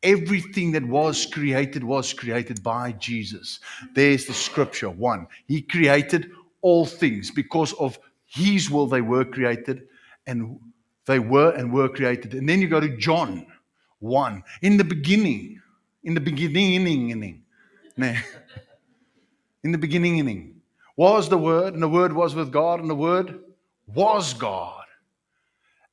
Everything 0.03 0.71
that 0.73 0.85
was 0.85 1.25
created 1.25 1.83
was 1.83 2.13
created 2.13 2.61
by 2.63 2.91
Jesus. 2.93 3.59
There's 3.93 4.25
the 4.25 4.33
scripture. 4.33 4.89
One, 4.89 5.27
He 5.47 5.61
created 5.61 6.31
all 6.61 6.85
things 6.85 7.31
because 7.31 7.73
of 7.73 7.97
His 8.25 8.69
will, 8.69 8.87
they 8.87 9.01
were 9.01 9.25
created 9.25 9.87
and 10.27 10.59
they 11.05 11.19
were 11.19 11.51
and 11.51 11.71
were 11.71 11.89
created. 11.89 12.33
And 12.33 12.47
then 12.49 12.61
you 12.61 12.67
go 12.67 12.79
to 12.79 12.97
John 12.97 13.45
1. 13.99 14.43
In 14.61 14.77
the 14.77 14.83
beginning, 14.83 15.61
in 16.03 16.13
the 16.13 16.19
beginning, 16.19 17.09
inning. 17.09 17.43
in 17.97 19.71
the 19.71 19.77
beginning 19.77 20.17
inning, 20.17 20.61
was 20.95 21.29
the 21.29 21.37
Word, 21.37 21.73
and 21.73 21.83
the 21.83 21.89
Word 21.89 22.13
was 22.13 22.35
with 22.35 22.51
God, 22.51 22.79
and 22.79 22.89
the 22.89 22.95
Word 22.95 23.39
was 23.87 24.33
God. 24.33 24.83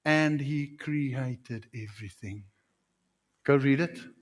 And 0.04 0.40
He 0.40 0.68
created 0.68 1.66
everything. 1.74 2.44
Go 3.44 3.56
read 3.56 3.80
it. 3.80 3.98
I'm 3.98 4.12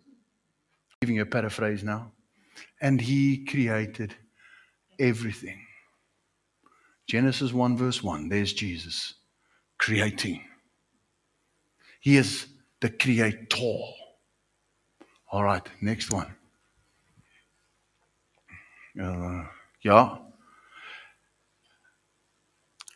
giving 1.00 1.16
you 1.16 1.22
a 1.22 1.26
paraphrase 1.26 1.85
now. 1.85 2.12
And 2.80 3.00
He 3.00 3.44
created 3.44 4.14
everything. 4.98 5.59
Genesis 7.06 7.52
1, 7.52 7.76
verse 7.76 8.02
1. 8.02 8.28
There's 8.28 8.52
Jesus 8.52 9.14
creating. 9.78 10.42
He 12.00 12.16
is 12.16 12.46
the 12.80 12.90
creator. 12.90 13.78
All 15.33 15.44
right, 15.44 15.66
next 15.80 16.12
one. 16.12 16.35
Uh, 19.00 19.44
yeah. 19.83 20.16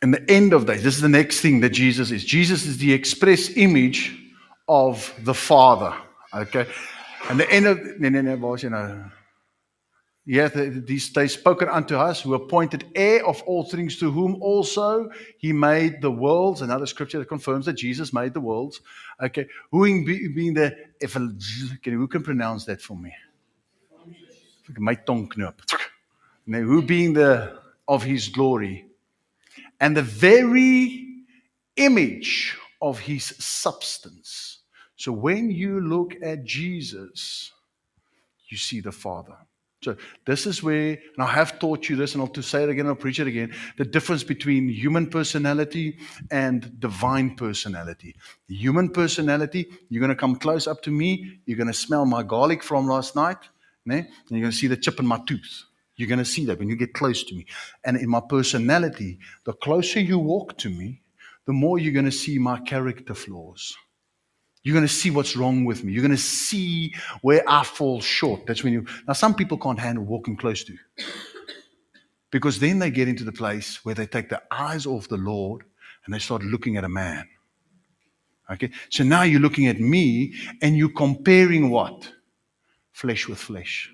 And 0.02 0.12
the 0.12 0.30
end 0.30 0.52
of 0.52 0.66
days, 0.66 0.82
this 0.82 0.96
is 0.96 1.00
the 1.00 1.08
next 1.08 1.40
thing 1.40 1.60
that 1.60 1.70
Jesus 1.70 2.10
is. 2.10 2.24
Jesus 2.24 2.66
is 2.66 2.78
the 2.78 2.92
express 2.92 3.50
image 3.56 4.16
of 4.68 5.14
the 5.22 5.34
Father. 5.34 5.94
Okay. 6.34 6.66
And 7.30 7.40
the 7.40 7.50
end 7.50 7.66
of 7.66 7.78
nee 7.98 8.36
waar 8.36 8.54
is 8.54 8.62
jy 8.62 8.68
nou? 8.68 9.10
Yeah, 10.26 10.48
these 10.48 11.12
they 11.12 11.28
spoken 11.28 11.68
unto 11.68 11.96
us 11.96 12.22
who 12.22 12.32
appointed 12.32 12.86
heir 12.94 13.26
of 13.26 13.42
all 13.42 13.62
things 13.62 13.98
to 13.98 14.10
whom 14.10 14.40
also 14.40 15.10
he 15.36 15.52
made 15.52 16.00
the 16.00 16.10
worlds. 16.10 16.62
Another 16.62 16.86
scripture 16.86 17.18
that 17.18 17.28
confirms 17.28 17.66
that 17.66 17.74
Jesus 17.74 18.12
made 18.12 18.32
the 18.32 18.40
worlds. 18.40 18.80
Okay, 19.20 19.46
who 19.70 19.84
being 20.34 20.54
the 20.54 20.74
if 20.98 21.12
who 21.12 22.08
can 22.08 22.22
pronounce 22.22 22.64
that 22.64 22.80
for 22.80 22.96
me? 22.96 23.12
My 24.78 24.94
tongue 24.94 25.30
knop. 25.36 25.60
Now, 26.46 26.60
who 26.60 26.80
being 26.80 27.12
the 27.12 27.58
of 27.86 28.02
his 28.02 28.28
glory 28.28 28.86
and 29.78 29.94
the 29.94 30.02
very 30.02 31.06
image 31.76 32.56
of 32.80 32.98
his 32.98 33.24
substance. 33.38 34.53
So 35.04 35.12
when 35.12 35.50
you 35.50 35.82
look 35.82 36.14
at 36.22 36.44
Jesus, 36.44 37.52
you 38.48 38.56
see 38.56 38.80
the 38.80 38.90
Father. 38.90 39.36
So 39.82 39.96
this 40.24 40.46
is 40.46 40.62
where, 40.62 40.92
and 40.92 41.18
I 41.18 41.26
have 41.26 41.58
taught 41.58 41.90
you 41.90 41.96
this, 41.96 42.14
and 42.14 42.22
I'll 42.22 42.28
to 42.28 42.42
say 42.42 42.62
it 42.62 42.70
again, 42.70 42.86
I'll 42.86 42.94
preach 42.94 43.20
it 43.20 43.26
again. 43.26 43.52
The 43.76 43.84
difference 43.84 44.24
between 44.24 44.70
human 44.70 45.10
personality 45.10 45.98
and 46.30 46.80
divine 46.80 47.36
personality. 47.36 48.16
The 48.48 48.54
human 48.54 48.88
personality, 48.88 49.66
you're 49.90 50.00
going 50.00 50.08
to 50.08 50.16
come 50.16 50.36
close 50.36 50.66
up 50.66 50.80
to 50.84 50.90
me, 50.90 51.38
you're 51.44 51.58
going 51.58 51.66
to 51.66 51.74
smell 51.74 52.06
my 52.06 52.22
garlic 52.22 52.62
from 52.62 52.88
last 52.88 53.14
night, 53.14 53.50
né? 53.86 54.06
and 54.06 54.30
you're 54.30 54.40
going 54.40 54.52
to 54.52 54.56
see 54.56 54.68
the 54.68 54.78
chip 54.78 54.98
in 55.00 55.06
my 55.06 55.20
tooth. 55.26 55.64
You're 55.96 56.08
going 56.08 56.18
to 56.18 56.24
see 56.24 56.46
that 56.46 56.58
when 56.58 56.70
you 56.70 56.76
get 56.76 56.94
close 56.94 57.24
to 57.24 57.34
me. 57.34 57.44
And 57.84 57.98
in 57.98 58.08
my 58.08 58.22
personality, 58.26 59.18
the 59.44 59.52
closer 59.52 60.00
you 60.00 60.18
walk 60.18 60.56
to 60.60 60.70
me, 60.70 61.02
the 61.44 61.52
more 61.52 61.78
you're 61.78 61.92
going 61.92 62.06
to 62.06 62.10
see 62.10 62.38
my 62.38 62.58
character 62.60 63.12
flaws. 63.12 63.76
You're 64.64 64.74
going 64.74 64.86
to 64.86 64.92
see 64.92 65.10
what's 65.10 65.36
wrong 65.36 65.66
with 65.66 65.84
me. 65.84 65.92
You're 65.92 66.02
going 66.02 66.10
to 66.10 66.16
see 66.16 66.94
where 67.20 67.44
I 67.46 67.62
fall 67.64 68.00
short. 68.00 68.46
That's 68.46 68.64
when 68.64 68.72
you. 68.72 68.86
Now, 69.06 69.12
some 69.12 69.34
people 69.34 69.58
can't 69.58 69.78
handle 69.78 70.04
walking 70.04 70.36
close 70.36 70.64
to 70.64 70.72
you 70.72 70.78
because 72.30 72.58
then 72.58 72.78
they 72.78 72.90
get 72.90 73.06
into 73.06 73.24
the 73.24 73.32
place 73.32 73.84
where 73.84 73.94
they 73.94 74.06
take 74.06 74.30
their 74.30 74.42
eyes 74.50 74.86
off 74.86 75.06
the 75.06 75.18
Lord 75.18 75.64
and 76.04 76.14
they 76.14 76.18
start 76.18 76.42
looking 76.42 76.78
at 76.78 76.84
a 76.84 76.88
man. 76.88 77.28
Okay? 78.50 78.70
So 78.88 79.04
now 79.04 79.22
you're 79.22 79.40
looking 79.40 79.66
at 79.66 79.78
me 79.78 80.34
and 80.62 80.76
you're 80.76 80.88
comparing 80.88 81.70
what? 81.70 82.10
Flesh 82.92 83.28
with 83.28 83.38
flesh. 83.38 83.90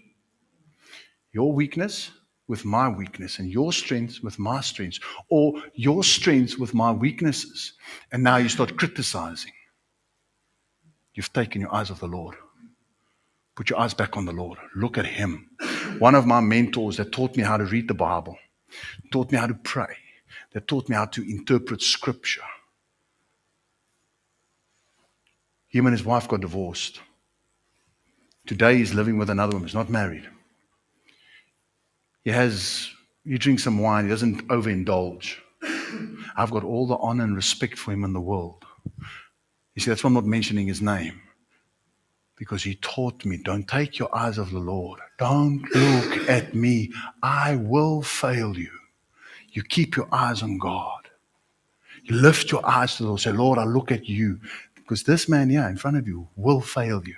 Your 1.33 1.53
weakness 1.53 2.13
with 2.47 2.65
my 2.65 2.89
weakness 2.89 3.39
and 3.39 3.49
your 3.49 3.73
strengths 3.73 4.23
with 4.23 4.39
my 4.39 4.61
strengths, 4.61 4.99
or 5.31 5.55
your 5.75 6.03
strengths 6.03 6.59
with 6.59 6.75
my 6.75 6.91
weaknesses. 6.91 7.75
And 8.11 8.23
now 8.25 8.39
you 8.39 8.49
start 8.49 8.77
criticizing. 8.77 9.53
You've 11.15 11.33
taken 11.33 11.61
your 11.61 11.75
eyes 11.75 11.91
off 11.91 12.01
the 12.01 12.07
Lord. 12.07 12.37
Put 13.55 13.71
your 13.71 13.79
eyes 13.79 13.95
back 13.95 14.17
on 14.17 14.25
the 14.25 14.33
Lord. 14.33 14.59
Look 14.75 14.97
at 14.97 15.07
Him. 15.07 15.51
One 15.99 16.15
of 16.15 16.27
my 16.27 16.41
mentors 16.41 16.97
that 16.97 17.13
taught 17.13 17.37
me 17.37 17.43
how 17.43 17.57
to 17.57 17.65
read 17.65 17.89
the 17.89 17.95
Bible, 17.95 18.39
taught 19.13 19.33
me 19.33 19.39
how 19.39 19.47
to 19.47 19.55
pray, 19.55 19.97
that 20.53 20.69
taught 20.69 20.89
me 20.89 20.97
how 20.97 21.07
to 21.07 21.23
interpret 21.23 21.83
Scripture. 21.83 22.43
Him 25.69 25.87
and 25.87 25.97
his 25.97 26.05
wife 26.05 26.27
got 26.27 26.41
divorced. 26.41 27.01
Today 28.47 28.79
he's 28.79 28.95
living 28.95 29.19
with 29.19 29.31
another 29.31 29.53
woman. 29.53 29.69
He's 29.69 29.75
not 29.75 29.89
married. 29.89 30.29
He 32.25 32.31
has, 32.31 32.91
he 33.25 33.39
drinks 33.39 33.65
some 33.65 33.79
wine. 33.79 34.05
He 34.05 34.11
doesn't 34.11 34.49
overindulge. 34.49 35.37
I've 36.37 36.51
got 36.51 36.65
all 36.65 36.87
the 36.87 36.97
honor 36.97 37.25
and 37.25 37.37
respect 37.37 37.79
for 37.79 37.93
him 37.93 38.05
in 38.05 38.13
the 38.13 38.21
world. 38.21 38.65
You 39.81 39.85
see, 39.85 39.91
that's 39.93 40.05
why 40.05 40.09
I'm 40.09 40.15
not 40.15 40.27
mentioning 40.27 40.67
his 40.67 40.83
name. 40.83 41.23
Because 42.37 42.63
he 42.63 42.75
taught 42.83 43.25
me, 43.25 43.39
don't 43.39 43.67
take 43.67 43.99
your 43.99 44.15
eyes 44.15 44.39
off 44.39 44.51
the 44.51 44.59
Lord. 44.59 45.01
Don't 45.19 45.63
look 45.75 46.29
at 46.29 46.55
me. 46.55 46.93
I 47.23 47.57
will 47.57 48.03
fail 48.03 48.59
you. 48.59 48.71
You 49.53 49.63
keep 49.63 49.97
your 49.97 50.07
eyes 50.13 50.43
on 50.43 50.59
God. 50.59 51.09
You 52.05 52.17
lift 52.17 52.53
your 52.53 52.61
eyes 52.69 52.97
to 52.97 53.05
the 53.05 53.09
Lord. 53.09 53.23
Say, 53.23 53.33
Lord, 53.33 53.59
I 53.59 53.65
look 53.65 53.91
at 53.91 54.07
you. 54.07 54.39
Because 54.75 55.03
this 55.03 55.31
man 55.31 55.49
here 55.49 55.67
in 55.67 55.79
front 55.79 55.97
of 55.97 56.07
you 56.07 56.29
will 56.37 56.61
fail 56.61 57.03
you. 57.07 57.17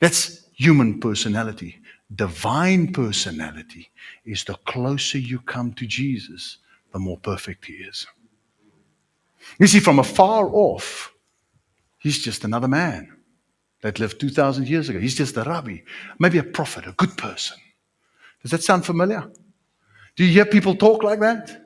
That's 0.00 0.48
human 0.54 0.98
personality. 0.98 1.80
Divine 2.16 2.92
personality 2.92 3.92
is 4.24 4.42
the 4.42 4.54
closer 4.66 5.18
you 5.18 5.38
come 5.38 5.72
to 5.74 5.86
Jesus, 5.86 6.58
the 6.92 6.98
more 6.98 7.18
perfect 7.18 7.66
he 7.66 7.74
is. 7.74 8.08
You 9.58 9.66
see, 9.66 9.80
from 9.80 9.98
afar 9.98 10.48
off, 10.52 11.12
he's 11.98 12.18
just 12.18 12.44
another 12.44 12.68
man 12.68 13.16
that 13.82 13.98
lived 13.98 14.20
2,000 14.20 14.68
years 14.68 14.88
ago. 14.88 14.98
He's 14.98 15.14
just 15.14 15.36
a 15.36 15.42
rabbi, 15.42 15.78
maybe 16.18 16.38
a 16.38 16.44
prophet, 16.44 16.86
a 16.86 16.92
good 16.92 17.16
person. 17.16 17.56
Does 18.42 18.50
that 18.50 18.62
sound 18.62 18.84
familiar? 18.84 19.30
Do 20.16 20.24
you 20.24 20.32
hear 20.32 20.46
people 20.46 20.74
talk 20.74 21.02
like 21.02 21.20
that? 21.20 21.62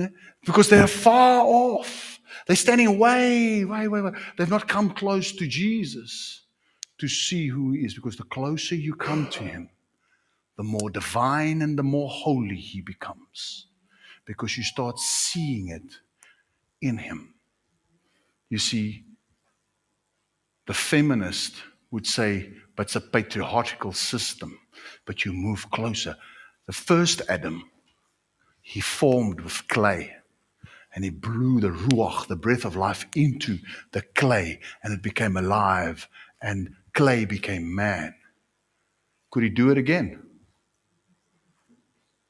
Eh? 0.00 0.08
Because 0.44 0.68
they're 0.68 0.86
far 0.86 1.44
off. 1.44 2.20
They're 2.46 2.56
standing 2.56 2.98
way, 2.98 3.64
way, 3.64 3.88
way, 3.88 4.00
way. 4.00 4.12
They've 4.36 4.48
not 4.48 4.68
come 4.68 4.90
close 4.90 5.32
to 5.32 5.46
Jesus 5.46 6.42
to 6.98 7.08
see 7.08 7.48
who 7.48 7.72
he 7.72 7.80
is. 7.80 7.94
Because 7.94 8.16
the 8.16 8.24
closer 8.24 8.74
you 8.74 8.94
come 8.94 9.28
to 9.28 9.42
him, 9.42 9.70
the 10.56 10.62
more 10.62 10.90
divine 10.90 11.62
and 11.62 11.78
the 11.78 11.82
more 11.82 12.08
holy 12.08 12.56
he 12.56 12.80
becomes. 12.80 13.66
Because 14.24 14.56
you 14.56 14.62
start 14.62 14.98
seeing 14.98 15.68
it 15.68 15.98
in 16.82 16.98
him. 16.98 17.34
You 18.50 18.58
see, 18.58 19.04
the 20.66 20.74
feminist 20.74 21.54
would 21.90 22.06
say, 22.06 22.52
but 22.76 22.86
it's 22.86 22.96
a 22.96 23.00
patriarchal 23.00 23.92
system, 23.92 24.58
but 25.06 25.24
you 25.24 25.32
move 25.32 25.70
closer. 25.70 26.16
The 26.66 26.72
first 26.72 27.22
Adam, 27.28 27.70
he 28.60 28.80
formed 28.80 29.40
with 29.40 29.66
clay 29.68 30.14
and 30.94 31.04
he 31.04 31.10
blew 31.10 31.60
the 31.60 31.70
ruach, 31.70 32.26
the 32.26 32.36
breath 32.36 32.64
of 32.64 32.76
life, 32.76 33.06
into 33.16 33.58
the 33.92 34.02
clay 34.02 34.60
and 34.82 34.92
it 34.92 35.02
became 35.02 35.36
alive 35.36 36.08
and 36.40 36.74
clay 36.92 37.24
became 37.24 37.74
man. 37.74 38.14
Could 39.30 39.44
he 39.44 39.48
do 39.48 39.70
it 39.70 39.78
again? 39.78 40.22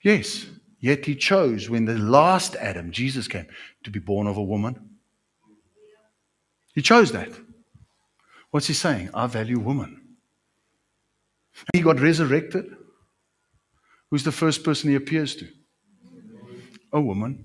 Yes. 0.03 0.47
Yet 0.83 1.07
he 1.07 1.15
chose, 1.15 1.71
when 1.71 1.85
the 1.85 1.97
last 1.97 2.57
Adam, 2.57 2.91
Jesus, 2.91 3.29
came, 3.29 3.47
to 3.85 3.91
be 3.91 4.01
born 4.01 4.27
of 4.27 4.37
a 4.37 4.43
woman. 4.43 4.99
He 6.75 6.83
chose 6.83 7.13
that. 7.13 7.31
What's 8.51 8.67
he 8.67 8.75
saying? 8.75 9.11
I 9.15 9.29
value 9.29 9.61
woman. 9.61 10.01
And 11.55 11.75
He 11.75 11.83
got 11.83 12.01
resurrected. 12.01 12.67
Who's 14.11 14.25
the 14.25 14.33
first 14.33 14.65
person 14.65 14.91
he 14.91 14.97
appears 14.97 15.37
to? 15.37 15.47
A 16.93 17.01
woman. 17.01 17.45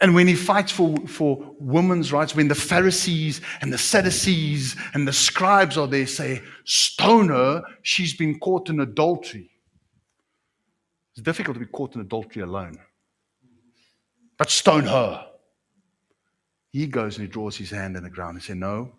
And 0.00 0.14
when 0.14 0.28
he 0.28 0.36
fights 0.36 0.70
for, 0.70 0.96
for 1.08 1.56
women's 1.58 2.12
rights, 2.12 2.36
when 2.36 2.46
the 2.46 2.54
Pharisees 2.54 3.40
and 3.62 3.72
the 3.72 3.78
Sadducees 3.78 4.76
and 4.94 5.08
the 5.08 5.12
scribes 5.12 5.76
are 5.76 5.88
there, 5.88 6.06
say, 6.06 6.40
Stone 6.64 7.30
her, 7.30 7.64
she's 7.82 8.16
been 8.16 8.38
caught 8.38 8.70
in 8.70 8.78
adultery. 8.78 9.51
It's 11.14 11.22
difficult 11.22 11.56
to 11.56 11.60
be 11.60 11.70
caught 11.70 11.94
in 11.94 12.00
adultery 12.00 12.42
alone. 12.42 12.78
But 14.38 14.50
stone 14.50 14.84
her. 14.84 15.26
He 16.70 16.86
goes 16.86 17.18
and 17.18 17.26
he 17.26 17.30
draws 17.30 17.56
his 17.56 17.70
hand 17.70 17.96
in 17.96 18.02
the 18.02 18.10
ground 18.10 18.36
and 18.36 18.42
says, 18.42 18.56
No, 18.56 18.92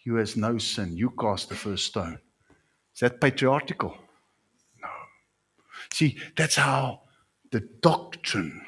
you 0.00 0.16
has 0.16 0.36
no 0.36 0.58
sin. 0.58 0.96
You 0.96 1.10
cast 1.10 1.48
the 1.48 1.54
first 1.54 1.86
stone. 1.86 2.18
Is 2.94 3.00
that 3.00 3.20
patriarchal? 3.20 3.96
No. 4.82 4.88
See, 5.92 6.18
that's 6.36 6.56
how 6.56 7.02
the 7.52 7.60
doctrine 7.80 8.60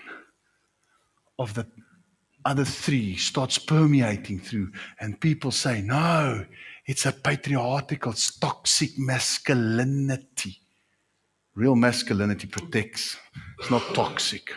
of 1.38 1.54
the 1.54 1.66
other 2.44 2.64
three 2.64 3.16
starts 3.16 3.58
permeating 3.58 4.38
through, 4.38 4.70
and 5.00 5.20
people 5.20 5.50
say, 5.50 5.82
No, 5.82 6.46
it's 6.86 7.04
a 7.04 7.12
patriarchal, 7.12 8.12
it's 8.12 8.38
toxic 8.38 8.96
masculinity. 8.96 10.60
Real 11.56 11.74
masculinity 11.74 12.46
protects, 12.46 13.16
it's 13.58 13.70
not 13.70 13.82
toxic. 13.94 14.52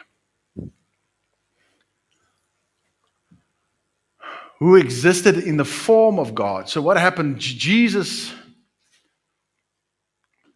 Who 4.59 4.75
existed 4.75 5.37
in 5.37 5.55
the 5.55 5.63
form 5.63 6.19
of 6.19 6.35
God. 6.35 6.67
So, 6.67 6.81
what 6.81 6.97
happened? 6.97 7.39
Jesus, 7.39 8.33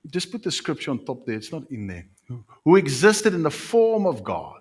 just 0.08 0.34
put 0.34 0.43
the 0.43 0.51
scripture 0.51 0.91
on 0.91 1.06
top 1.06 1.25
there, 1.25 1.38
it's 1.38 1.53
not 1.53 1.63
in 1.71 1.88
there. 1.88 2.06
Who 2.65 2.75
existed 2.75 3.34
in 3.34 3.43
the 3.43 3.49
form 3.49 4.06
of 4.06 4.21
God, 4.21 4.60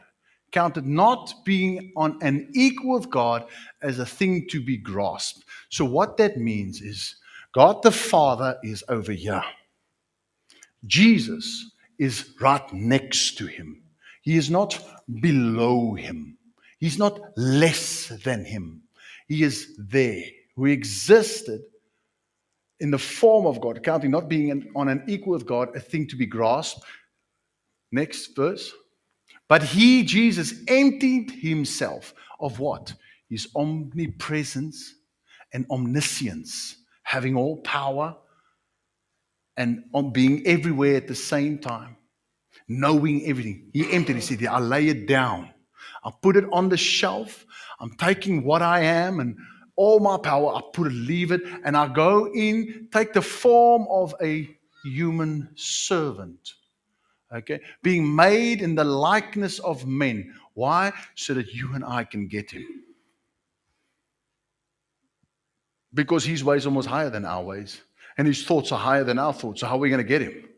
counted 0.53 0.87
not 0.87 1.35
being 1.45 1.93
on 1.97 2.17
an 2.23 2.49
equal 2.55 3.01
with 3.01 3.11
God 3.11 3.45
as 3.83 3.99
a 3.99 4.07
thing 4.07 4.47
to 4.51 4.65
be 4.65 4.77
grasped. 4.77 5.45
So, 5.69 5.85
what 5.85 6.17
that 6.19 6.37
means 6.37 6.81
is 6.81 7.17
God 7.53 7.83
the 7.83 7.91
Father 7.91 8.57
is 8.63 8.85
over 8.89 9.11
here. 9.11 9.43
Jesus 10.87 11.72
is 12.03 12.35
right 12.41 12.73
next 12.73 13.39
to 13.39 13.47
him. 13.47 13.81
He 14.23 14.37
is 14.37 14.51
not 14.51 14.79
below 15.21 15.95
him. 15.95 16.37
He's 16.79 16.99
not 16.99 17.21
less 17.37 18.09
than 18.25 18.45
him. 18.45 18.83
He 19.29 19.45
is 19.45 19.77
there, 19.79 20.25
who 20.57 20.67
existed 20.67 21.61
in 22.81 22.91
the 22.91 22.99
form 22.99 23.47
of 23.47 23.61
God, 23.61 23.85
counting 23.85 24.11
not 24.11 24.29
being 24.29 24.51
an, 24.51 24.69
on 24.75 24.89
an 24.89 25.05
equal 25.07 25.35
with 25.35 25.47
God, 25.47 25.77
a 25.77 25.81
thing 25.81 26.09
to 26.09 26.17
be 26.17 26.27
grasped. 26.27 26.83
Next 27.93 28.35
verse. 28.35 28.73
But 29.49 29.63
he, 29.63 30.03
Jesus, 30.03 30.55
emptied 30.67 31.31
himself 31.31 32.15
of 32.41 32.59
what? 32.59 32.95
His 33.31 33.49
omnipresence 33.55 34.95
and 35.53 35.67
omniscience, 35.71 36.77
having 37.05 37.37
all 37.37 37.59
power 37.59 38.17
and 39.57 39.85
on 39.93 40.13
being 40.13 40.47
everywhere 40.47 40.97
at 40.97 41.09
the 41.09 41.15
same 41.15 41.59
time, 41.59 41.97
knowing 42.69 43.27
everything. 43.27 43.71
He 43.73 43.91
emptied. 43.93 44.17
He 44.17 44.23
said, 44.23 44.45
I 44.47 44.59
lay 44.59 44.89
it 44.89 45.07
down. 45.07 45.51
I 46.05 46.11
put 46.23 46.37
it 46.37 46.45
on 46.53 46.69
the 46.69 46.77
shelf. 46.77 47.47
I'm 47.81 47.91
taking 47.97 48.45
what 48.45 48.63
I 48.63 48.81
am 48.81 49.21
and 49.21 49.37
all 49.77 50.01
my 50.01 50.17
power. 50.17 50.55
I 50.55 50.61
put 50.73 50.89
it, 50.89 50.95
leave 50.95 51.33
it, 51.33 51.43
and 51.65 51.77
I 51.77 51.89
go 51.89 52.33
in, 52.33 52.89
take 52.93 53.13
the 53.13 53.23
form 53.23 53.87
of 53.91 54.15
a 54.23 54.49
human 54.85 55.49
servant. 55.55 56.55
Okay, 57.35 57.61
being 57.83 58.15
made 58.15 58.61
in 58.61 58.75
the 58.75 58.85
likeness 58.85 59.59
of 59.61 59.87
men. 59.87 60.35
Why? 60.55 60.93
So 61.15 61.33
that 61.35 61.55
you 61.55 61.75
and 61.75 61.83
I 61.83 62.05
can 62.05 62.29
get 62.29 62.51
him. 62.51 62.67
Because 65.95 66.25
his 66.25 66.45
ways 66.45 66.67
are 66.67 66.69
almost 66.69 66.89
higher 66.89 67.09
than 67.09 67.25
our 67.25 67.43
ways 67.43 67.81
and 68.19 68.27
his 68.27 68.45
thoughts 68.45 68.73
are 68.73 68.79
higher 68.79 69.05
than 69.05 69.19
our 69.19 69.33
thoughts. 69.33 69.61
So, 69.61 69.67
how 69.67 69.77
are 69.77 69.79
we 69.79 69.89
going 69.89 70.03
to 70.03 70.09
get 70.09 70.23
him? 70.23 70.49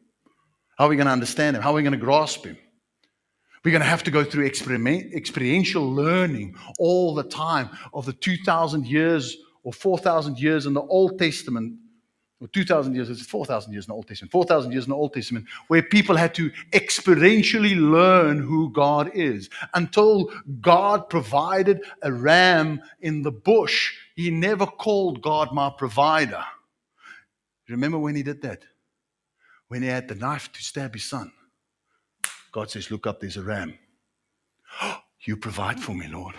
How 0.76 0.86
are 0.86 0.88
we 0.88 0.96
going 0.96 1.06
to 1.06 1.12
understand 1.12 1.56
him? 1.56 1.62
How 1.62 1.70
are 1.70 1.74
we 1.74 1.82
going 1.82 1.92
to 1.92 1.98
grasp 1.98 2.44
him? 2.44 2.58
We're 3.64 3.70
going 3.70 3.82
to 3.82 3.88
have 3.88 4.02
to 4.04 4.10
go 4.10 4.24
through 4.24 4.44
experiential 4.44 5.90
learning 5.90 6.54
all 6.78 7.14
the 7.14 7.22
time 7.22 7.70
of 7.94 8.04
the 8.04 8.12
2,000 8.12 8.86
years 8.86 9.36
or 9.62 9.72
4,000 9.72 10.38
years 10.38 10.66
in 10.66 10.74
the 10.74 10.82
Old 10.82 11.18
Testament, 11.18 11.78
or 12.40 12.48
2,000 12.48 12.94
years, 12.94 13.08
it's 13.08 13.24
4,000 13.24 13.72
years 13.72 13.86
in 13.86 13.92
the 13.92 13.94
Old 13.94 14.06
Testament, 14.06 14.32
4,000 14.32 14.72
years 14.72 14.84
in 14.84 14.90
the 14.90 14.96
Old 14.96 15.14
Testament, 15.14 15.46
where 15.68 15.82
people 15.82 16.14
had 16.14 16.34
to 16.34 16.50
experientially 16.72 17.74
learn 17.74 18.38
who 18.38 18.70
God 18.70 19.10
is 19.14 19.48
until 19.72 20.30
God 20.60 21.08
provided 21.08 21.80
a 22.02 22.12
ram 22.12 22.82
in 23.00 23.22
the 23.22 23.32
bush. 23.32 23.94
He 24.14 24.30
never 24.30 24.66
called 24.66 25.22
God 25.22 25.54
my 25.54 25.70
provider. 25.70 26.44
Remember 27.68 27.98
when 27.98 28.14
he 28.14 28.22
did 28.22 28.42
that? 28.42 28.64
When 29.68 29.82
he 29.82 29.88
had 29.88 30.08
the 30.08 30.14
knife 30.14 30.52
to 30.52 30.62
stab 30.62 30.94
his 30.94 31.04
son. 31.04 31.32
God 32.52 32.70
says, 32.70 32.90
Look 32.90 33.06
up, 33.06 33.20
there's 33.20 33.36
a 33.36 33.42
ram. 33.42 33.78
you 35.24 35.36
provide 35.36 35.80
for 35.80 35.94
me, 35.94 36.08
Lord. 36.08 36.34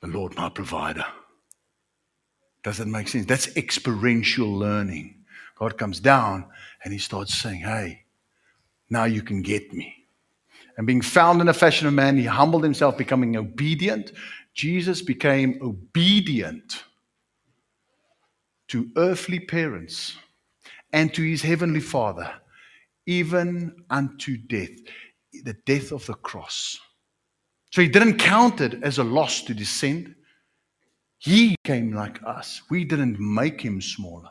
The 0.00 0.08
Lord, 0.08 0.36
my 0.36 0.48
provider. 0.48 1.04
Does 2.62 2.78
that 2.78 2.88
make 2.88 3.08
sense? 3.08 3.26
That's 3.26 3.56
experiential 3.56 4.52
learning. 4.52 5.24
God 5.58 5.78
comes 5.78 6.00
down 6.00 6.46
and 6.84 6.92
he 6.92 6.98
starts 6.98 7.34
saying, 7.34 7.60
Hey, 7.60 8.04
now 8.88 9.04
you 9.04 9.22
can 9.22 9.42
get 9.42 9.72
me. 9.72 9.94
And 10.76 10.86
being 10.86 11.02
found 11.02 11.40
in 11.40 11.48
a 11.48 11.54
fashion 11.54 11.86
of 11.86 11.94
man, 11.94 12.16
he 12.16 12.24
humbled 12.24 12.62
himself, 12.62 12.96
becoming 12.96 13.36
obedient. 13.36 14.12
Jesus 14.54 15.02
became 15.02 15.58
obedient 15.62 16.84
to 18.70 18.88
earthly 18.96 19.40
parents 19.40 20.16
and 20.92 21.12
to 21.14 21.22
his 21.22 21.42
heavenly 21.42 21.80
Father, 21.80 22.32
even 23.06 23.84
unto 23.90 24.36
death, 24.36 24.70
the 25.44 25.56
death 25.66 25.92
of 25.92 26.06
the 26.06 26.14
cross. 26.14 26.78
So 27.70 27.82
he 27.82 27.88
didn't 27.88 28.18
count 28.18 28.60
it 28.60 28.82
as 28.82 28.98
a 28.98 29.04
loss 29.04 29.42
to 29.42 29.54
descend. 29.54 30.14
He 31.18 31.56
came 31.64 31.92
like 31.92 32.20
us. 32.24 32.62
We 32.70 32.84
didn't 32.84 33.20
make 33.20 33.60
him 33.60 33.80
smaller. 33.80 34.30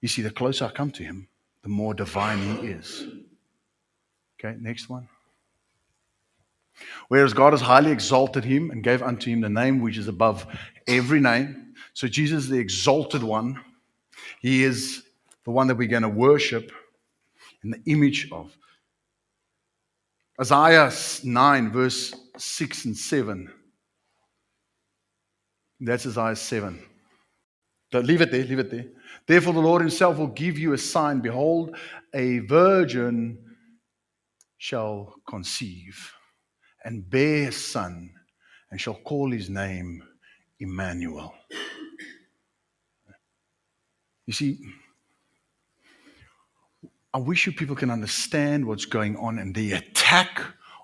You 0.00 0.08
see, 0.08 0.22
the 0.22 0.30
closer 0.30 0.66
I 0.66 0.70
come 0.70 0.90
to 0.92 1.02
him, 1.02 1.28
the 1.62 1.68
more 1.68 1.94
divine 1.94 2.38
he 2.58 2.68
is. 2.68 3.06
Okay, 4.38 4.56
next 4.60 4.88
one. 4.88 5.08
Whereas 7.08 7.32
God 7.32 7.52
has 7.52 7.62
highly 7.62 7.90
exalted 7.90 8.44
him 8.44 8.70
and 8.70 8.84
gave 8.84 9.02
unto 9.02 9.30
him 9.30 9.40
the 9.40 9.48
name 9.48 9.80
which 9.80 9.96
is 9.96 10.08
above 10.08 10.46
every 10.86 11.20
name, 11.20 11.65
so 11.96 12.06
Jesus 12.06 12.44
is 12.44 12.50
the 12.50 12.58
exalted 12.58 13.22
one. 13.22 13.58
He 14.42 14.64
is 14.64 15.02
the 15.46 15.50
one 15.50 15.66
that 15.68 15.76
we're 15.76 15.88
going 15.88 16.02
to 16.02 16.10
worship 16.10 16.70
in 17.64 17.70
the 17.70 17.80
image 17.86 18.30
of. 18.30 18.54
Isaiah 20.38 20.92
9, 21.24 21.72
verse 21.72 22.14
6 22.36 22.84
and 22.84 22.94
7. 22.94 23.50
That's 25.80 26.06
Isaiah 26.06 26.36
7. 26.36 26.82
Don't 27.90 28.06
leave 28.06 28.20
it 28.20 28.30
there, 28.30 28.44
leave 28.44 28.58
it 28.58 28.70
there. 28.70 28.88
Therefore, 29.26 29.54
the 29.54 29.60
Lord 29.60 29.80
Himself 29.80 30.18
will 30.18 30.26
give 30.26 30.58
you 30.58 30.74
a 30.74 30.78
sign. 30.78 31.20
Behold, 31.20 31.78
a 32.12 32.40
virgin 32.40 33.38
shall 34.58 35.14
conceive 35.26 36.12
and 36.84 37.08
bear 37.08 37.48
a 37.48 37.52
son, 37.52 38.10
and 38.70 38.78
shall 38.78 38.96
call 38.96 39.30
his 39.30 39.48
name 39.48 40.02
Emmanuel. 40.60 41.32
You 44.26 44.32
see, 44.32 44.58
I 47.14 47.18
wish 47.18 47.46
you 47.46 47.52
people 47.52 47.76
can 47.76 47.90
understand 47.90 48.66
what's 48.66 48.84
going 48.84 49.16
on 49.16 49.38
and 49.38 49.54
the 49.54 49.72
attack 49.72 50.42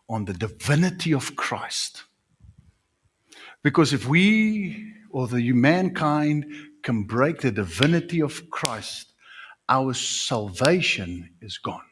on 0.09 0.25
the 0.25 0.33
divinity 0.33 1.13
of 1.13 1.37
Christ. 1.37 2.05
Because 3.63 3.93
if 3.93 4.09
we 4.09 4.93
or 5.11 5.29
the 5.29 5.43
humankind 5.43 6.47
can 6.83 7.05
break 7.05 7.41
the 7.41 7.53
divinity 7.53 8.23
of 8.23 8.49
Christ, 8.51 9.13
our 9.69 9.95
salvation 9.95 11.31
is 11.41 11.59
gone. 11.59 11.85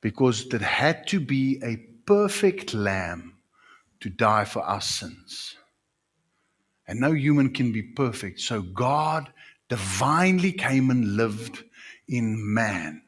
Because 0.00 0.48
there 0.48 0.60
had 0.60 1.06
to 1.08 1.20
be 1.20 1.60
a 1.62 1.76
perfect 2.06 2.74
lamb 2.74 3.34
to 4.00 4.10
die 4.10 4.44
for 4.44 4.62
our 4.62 4.80
sins. 4.80 5.56
And 6.86 7.00
no 7.00 7.12
human 7.12 7.54
can 7.54 7.72
be 7.72 7.82
perfect. 7.82 8.40
So 8.40 8.60
God 8.60 9.32
divinely 9.68 10.52
came 10.52 10.90
and 10.90 11.16
lived 11.16 11.64
in 12.08 12.36
man. 12.54 13.02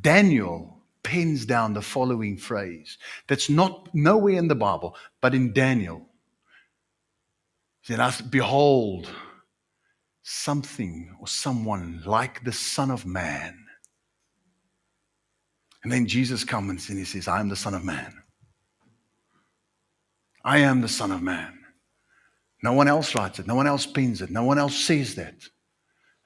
Daniel 0.00 0.82
pens 1.02 1.46
down 1.46 1.72
the 1.72 1.82
following 1.82 2.36
phrase 2.36 2.98
that's 3.28 3.48
not 3.48 3.88
nowhere 3.94 4.34
in 4.34 4.48
the 4.48 4.54
Bible, 4.54 4.96
but 5.20 5.34
in 5.34 5.52
Daniel. 5.52 6.06
He 7.82 7.94
said, 7.94 8.30
Behold, 8.30 9.08
something 10.22 11.16
or 11.20 11.26
someone 11.26 12.02
like 12.04 12.44
the 12.44 12.52
Son 12.52 12.90
of 12.90 13.06
Man. 13.06 13.58
And 15.82 15.90
then 15.90 16.06
Jesus 16.06 16.44
comes 16.44 16.90
and 16.90 16.98
he 16.98 17.04
says, 17.04 17.26
I 17.26 17.40
am 17.40 17.48
the 17.48 17.56
Son 17.56 17.74
of 17.74 17.84
Man. 17.84 18.12
I 20.44 20.58
am 20.58 20.80
the 20.80 20.88
Son 20.88 21.10
of 21.10 21.22
Man. 21.22 21.58
No 22.62 22.74
one 22.74 22.88
else 22.88 23.14
writes 23.14 23.38
it. 23.38 23.46
No 23.46 23.54
one 23.54 23.66
else 23.66 23.86
pens 23.86 24.20
it. 24.20 24.30
No 24.30 24.44
one 24.44 24.58
else 24.58 24.76
says 24.76 25.14
that. 25.14 25.34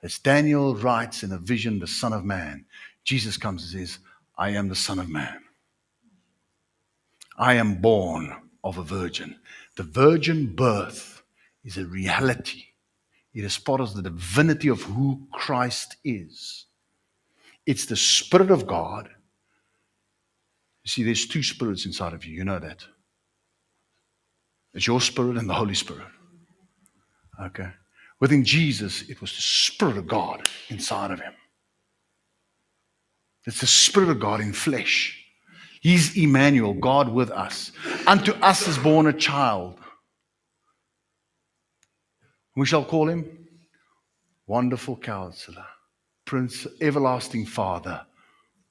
As 0.05 0.19
Daniel 0.19 0.77
writes 0.77 1.23
in 1.23 1.33
a 1.33 1.39
vision, 1.39 1.79
the 1.79 1.87
Son 1.87 2.13
of 2.13 2.27
Man, 2.27 2.67
Jesus 3.05 3.39
comes 3.39 3.63
and 3.63 3.89
says, 3.89 3.99
I 4.37 4.51
am 4.51 4.69
the 4.69 4.75
Son 4.75 4.99
of 4.99 5.09
Man. 5.09 5.41
I 7.39 7.55
am 7.55 7.81
born 7.81 8.37
of 8.63 8.77
a 8.77 8.83
virgin. 8.83 9.37
The 9.77 9.83
virgin 9.83 10.55
birth 10.55 11.23
is 11.65 11.79
a 11.79 11.87
reality. 11.87 12.65
It 13.33 13.45
is 13.45 13.57
part 13.57 13.81
of 13.81 13.95
the 13.95 14.03
divinity 14.03 14.69
of 14.69 14.83
who 14.83 15.27
Christ 15.33 15.97
is. 16.05 16.67
It's 17.65 17.87
the 17.87 17.97
Spirit 17.97 18.51
of 18.51 18.67
God. 18.67 19.09
You 20.85 20.91
see, 20.91 21.03
there's 21.03 21.27
two 21.27 21.43
spirits 21.43 21.87
inside 21.87 22.13
of 22.13 22.27
you. 22.27 22.35
You 22.35 22.45
know 22.45 22.59
that. 22.59 22.85
It's 24.75 24.87
your 24.87 25.01
spirit 25.01 25.39
and 25.39 25.49
the 25.49 25.55
Holy 25.55 25.75
Spirit. 25.75 26.09
Okay. 27.41 27.71
Within 28.25 28.43
Jesus, 28.43 29.03
it 29.11 29.21
was 29.21 29.37
the 29.37 29.43
Spirit 29.43 29.99
of 29.99 30.07
God 30.07 30.49
inside 30.71 31.11
of 31.11 31.21
him. 31.21 31.35
It's 33.45 33.61
the 33.61 33.67
Spirit 33.67 34.09
of 34.09 34.19
God 34.19 34.41
in 34.41 34.55
flesh. 34.55 35.23
He's 35.83 36.17
Emmanuel, 36.17 36.73
God 36.73 37.11
with 37.11 37.31
us. 37.31 37.71
Unto 38.07 38.33
us 38.37 38.67
is 38.67 38.79
born 38.79 39.09
a 39.09 39.13
child. 39.13 39.79
We 42.57 42.65
shall 42.65 42.87
call 42.87 43.11
him 43.11 43.47
Wonderful 44.47 44.97
Counselor, 44.97 45.67
Prince, 46.25 46.67
Everlasting 46.81 47.45
Father, 47.45 48.07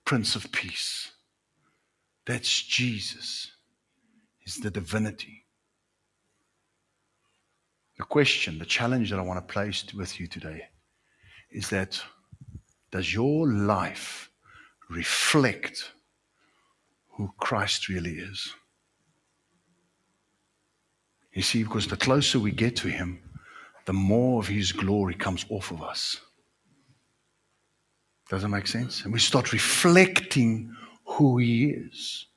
Prince 0.04 0.36
of 0.36 0.52
Peace. 0.52 1.12
That's 2.26 2.64
Jesus, 2.64 3.52
He's 4.40 4.56
the 4.56 4.72
divinity. 4.72 5.43
The 7.98 8.04
question, 8.06 8.58
the 8.58 8.66
challenge 8.66 9.12
that 9.12 9.20
I 9.20 9.24
want 9.24 9.46
to 9.46 9.54
place 9.54 9.86
with 9.94 10.20
you 10.20 10.28
today 10.28 10.68
is 11.52 11.70
that 11.70 12.02
does 12.92 13.14
your 13.14 13.48
life 13.48 14.30
reflect 14.90 15.92
who 17.10 17.32
Christ 17.40 17.90
really 17.90 18.14
is? 18.14 18.54
You 21.34 21.42
see, 21.42 21.64
because 21.64 21.88
the 21.88 21.98
closer 21.98 22.40
we 22.40 22.52
get 22.52 22.76
to 22.78 22.88
Him, 22.88 23.20
the 23.86 23.94
more 23.94 24.40
of 24.40 24.48
His 24.48 24.72
glory 24.72 25.16
comes 25.16 25.46
off 25.50 25.72
of 25.72 25.82
us. 25.82 26.20
Does 28.30 28.42
that 28.42 28.50
make 28.50 28.68
sense? 28.68 29.04
And 29.04 29.14
we 29.14 29.20
start 29.20 29.54
reflecting 29.54 30.76
who 31.06 31.38
He 31.38 31.66
is. 31.66 32.28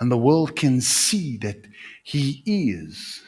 And 0.00 0.10
the 0.10 0.18
world 0.18 0.56
can 0.56 0.80
see 0.80 1.36
that 1.38 1.66
He 2.02 2.42
is 2.46 3.22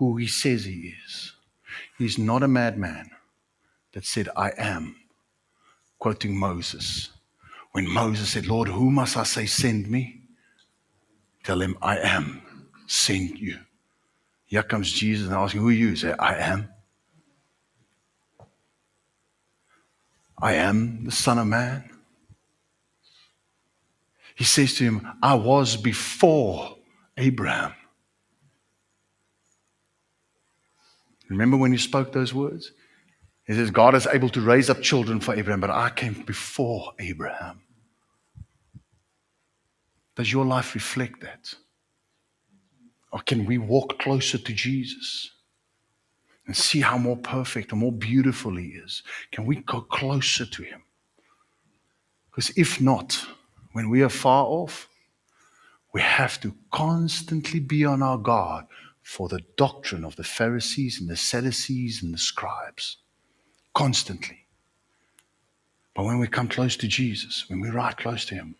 who 0.00 0.16
he 0.16 0.26
says 0.26 0.64
he 0.64 0.94
is. 1.04 1.34
He's 1.98 2.16
not 2.16 2.42
a 2.42 2.48
madman 2.48 3.10
that 3.92 4.06
said, 4.06 4.30
I 4.34 4.50
am, 4.56 4.96
quoting 5.98 6.38
Moses. 6.38 7.10
When 7.72 7.86
Moses 7.86 8.30
said, 8.30 8.46
Lord, 8.46 8.68
who 8.68 8.90
must 8.90 9.18
I 9.18 9.24
say 9.24 9.44
send 9.44 9.90
me? 9.90 10.22
Tell 11.44 11.60
him, 11.60 11.76
I 11.82 11.98
am, 11.98 12.40
send 12.86 13.38
you. 13.38 13.58
Here 14.46 14.62
comes 14.62 14.90
Jesus 14.90 15.26
and 15.26 15.36
asking, 15.36 15.60
Who 15.60 15.68
are 15.68 15.72
you? 15.72 15.94
Say, 15.94 16.14
I 16.18 16.34
am. 16.36 16.70
I 20.40 20.54
am 20.54 21.04
the 21.04 21.12
Son 21.12 21.38
of 21.38 21.46
Man. 21.46 21.84
He 24.34 24.44
says 24.44 24.76
to 24.76 24.84
him, 24.84 25.06
I 25.22 25.34
was 25.34 25.76
before 25.76 26.78
Abraham. 27.18 27.74
Remember 31.30 31.56
when 31.56 31.72
you 31.72 31.78
spoke 31.78 32.12
those 32.12 32.34
words? 32.34 32.72
He 33.46 33.54
says, 33.54 33.70
God 33.70 33.94
is 33.94 34.06
able 34.06 34.28
to 34.30 34.40
raise 34.40 34.68
up 34.68 34.82
children 34.82 35.20
for 35.20 35.34
Abraham, 35.34 35.60
but 35.60 35.70
I 35.70 35.90
came 35.90 36.24
before 36.26 36.92
Abraham. 36.98 37.62
Does 40.16 40.32
your 40.32 40.44
life 40.44 40.74
reflect 40.74 41.20
that? 41.22 41.54
Or 43.12 43.20
can 43.20 43.46
we 43.46 43.58
walk 43.58 43.98
closer 43.98 44.38
to 44.38 44.52
Jesus 44.52 45.30
and 46.46 46.56
see 46.56 46.80
how 46.80 46.98
more 46.98 47.16
perfect 47.16 47.70
and 47.70 47.80
more 47.80 47.92
beautiful 47.92 48.56
He 48.56 48.66
is? 48.66 49.02
Can 49.32 49.46
we 49.46 49.56
go 49.56 49.80
closer 49.80 50.46
to 50.46 50.62
Him? 50.62 50.82
Because 52.30 52.50
if 52.56 52.80
not, 52.80 53.24
when 53.72 53.88
we 53.88 54.02
are 54.02 54.08
far 54.08 54.44
off, 54.44 54.88
we 55.92 56.00
have 56.00 56.40
to 56.40 56.54
constantly 56.72 57.60
be 57.60 57.84
on 57.84 58.02
our 58.02 58.18
guard 58.18 58.66
for 59.10 59.28
the 59.28 59.42
doctrine 59.56 60.04
of 60.04 60.14
the 60.14 60.22
Pharisees 60.22 61.00
and 61.00 61.10
the 61.10 61.16
Sadducees 61.16 62.00
and 62.00 62.14
the 62.14 62.18
scribes 62.18 62.98
constantly. 63.74 64.46
But 65.96 66.04
when 66.04 66.20
we 66.20 66.28
come 66.28 66.46
close 66.46 66.76
to 66.76 66.86
Jesus, 66.86 67.44
when 67.48 67.60
we're 67.60 67.72
right 67.72 67.96
close 67.96 68.24
to 68.26 68.36
Him, 68.36 68.54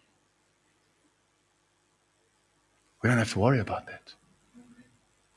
we 3.01 3.09
don't 3.09 3.18
have 3.18 3.32
to 3.34 3.38
worry 3.38 3.61
about 3.61 3.86
that 3.86 4.12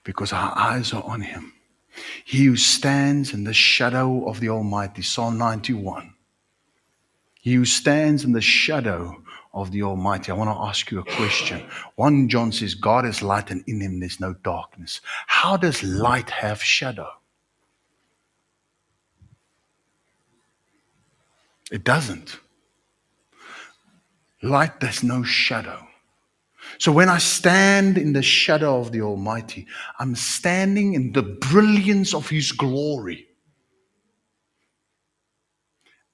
because 0.04 0.34
our 0.34 0.58
eyes 0.58 0.94
are 0.94 1.04
on 1.04 1.22
Him. 1.22 1.54
He 2.26 2.46
who 2.46 2.56
stands 2.56 3.36
in 3.36 3.44
the 3.44 3.54
shadow 3.54 4.28
of 4.28 4.40
the 4.40 4.50
Almighty, 4.50 5.04
Psalm 5.04 5.38
91. 5.38 6.16
He 7.40 7.54
who 7.54 7.66
stands 7.66 8.24
in 8.24 8.32
the 8.32 8.42
shadow 8.42 9.23
of 9.54 9.72
the 9.72 9.84
Almighty. 9.84 10.32
I 10.32 10.36
want 10.36 10.50
to 10.50 10.66
ask 10.66 10.90
you 10.90 11.00
a 11.00 11.04
question. 11.04 11.64
1 11.96 12.28
John 12.30 12.52
says, 12.52 12.74
God 12.74 13.06
is 13.06 13.22
light 13.22 13.52
and 13.52 13.64
in 13.68 13.82
him 13.82 14.00
there's 14.00 14.20
no 14.20 14.34
darkness. 14.34 15.02
How 15.28 15.58
does 15.58 15.84
light 15.84 16.30
have 16.32 16.62
shadow? 16.62 17.10
It 21.72 21.84
doesn't. 21.84 22.40
Light, 24.42 24.80
there's 24.80 25.04
no 25.04 25.24
shadow. 25.24 25.88
So 26.80 26.92
when 26.92 27.10
I 27.10 27.18
stand 27.18 27.98
in 27.98 28.14
the 28.14 28.22
shadow 28.22 28.80
of 28.80 28.92
the 28.92 29.02
Almighty, 29.02 29.68
I'm 30.00 30.16
standing 30.16 30.96
in 30.96 31.14
the 31.14 31.22
brilliance 31.24 32.14
of 32.14 32.30
His 32.30 32.52
glory. 32.52 33.28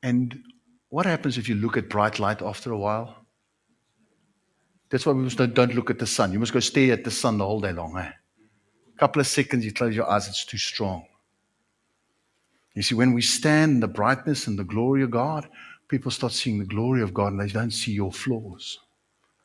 And 0.03 0.43
what 0.89 1.05
happens 1.05 1.37
if 1.37 1.49
you 1.49 1.55
look 1.55 1.77
at 1.77 1.89
bright 1.89 2.19
light 2.19 2.41
after 2.41 2.71
a 2.71 2.77
while? 2.77 3.18
That's 4.89 5.05
why 5.05 5.13
we 5.13 5.23
must 5.23 5.37
don't, 5.37 5.53
don't 5.53 5.75
look 5.75 5.89
at 5.89 5.99
the 5.99 6.07
sun. 6.07 6.33
You 6.33 6.39
must 6.39 6.53
go 6.53 6.59
stare 6.59 6.93
at 6.93 7.03
the 7.03 7.11
sun 7.11 7.37
the 7.37 7.45
whole 7.45 7.61
day 7.61 7.71
long. 7.71 7.97
Eh? 7.97 8.11
A 8.95 8.99
couple 8.99 9.19
of 9.19 9.27
seconds, 9.27 9.63
you 9.63 9.71
close 9.71 9.95
your 9.95 10.09
eyes, 10.09 10.27
it's 10.27 10.45
too 10.45 10.57
strong. 10.57 11.05
You 12.73 12.81
see, 12.81 12.95
when 12.95 13.13
we 13.13 13.21
stand 13.21 13.73
in 13.73 13.79
the 13.79 13.87
brightness 13.87 14.47
and 14.47 14.57
the 14.57 14.63
glory 14.63 15.03
of 15.03 15.11
God, 15.11 15.47
people 15.87 16.11
start 16.11 16.33
seeing 16.33 16.59
the 16.59 16.65
glory 16.65 17.01
of 17.01 17.13
God 17.13 17.33
and 17.33 17.41
they 17.41 17.47
don't 17.47 17.71
see 17.71 17.91
your 17.91 18.11
flaws. 18.11 18.79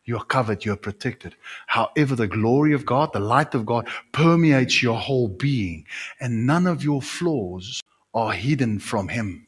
You 0.05 0.19
are 0.19 0.25
covered, 0.25 0.65
you 0.65 0.73
are 0.73 0.77
protected. 0.77 1.35
However, 1.67 2.15
the 2.15 2.29
glory 2.29 2.75
of 2.75 2.85
God, 2.85 3.13
the 3.13 3.21
light 3.21 3.55
of 3.55 3.65
God 3.65 3.89
permeates 4.13 4.83
your 4.83 4.99
whole 4.99 5.29
being, 5.29 5.87
and 6.21 6.47
none 6.47 6.67
of 6.67 6.85
your 6.85 7.01
flaws 7.01 7.81
are 8.13 8.33
hidden 8.33 8.79
from 8.79 9.09
Him. 9.09 9.47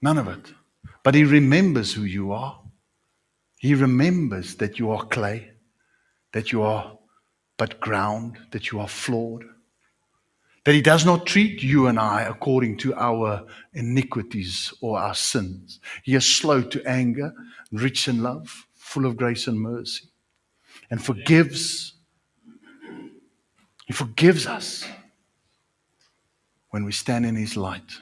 None 0.00 0.18
of 0.18 0.26
it. 0.26 0.52
But 1.04 1.14
He 1.14 1.24
remembers 1.24 1.94
who 1.94 2.02
you 2.02 2.32
are. 2.32 2.61
He 3.62 3.76
remembers 3.76 4.56
that 4.56 4.80
you 4.80 4.90
are 4.90 5.04
clay, 5.04 5.52
that 6.32 6.50
you 6.50 6.62
are 6.62 6.98
but 7.56 7.78
ground, 7.78 8.36
that 8.50 8.72
you 8.72 8.80
are 8.80 8.88
flawed, 8.88 9.44
that 10.64 10.74
He 10.74 10.82
does 10.82 11.06
not 11.06 11.26
treat 11.26 11.62
you 11.62 11.86
and 11.86 11.96
I 11.96 12.22
according 12.22 12.78
to 12.78 12.92
our 12.96 13.46
iniquities 13.72 14.74
or 14.80 14.98
our 14.98 15.14
sins. 15.14 15.78
He 16.02 16.16
is 16.16 16.26
slow 16.26 16.60
to 16.60 16.84
anger, 16.88 17.32
rich 17.70 18.08
in 18.08 18.20
love, 18.20 18.66
full 18.74 19.06
of 19.06 19.16
grace 19.16 19.46
and 19.46 19.60
mercy, 19.60 20.08
and 20.90 21.00
forgives. 21.00 21.94
He 23.86 23.92
forgives 23.92 24.44
us 24.44 24.84
when 26.70 26.84
we 26.84 26.90
stand 26.90 27.26
in 27.26 27.36
His 27.36 27.56
light. 27.56 27.92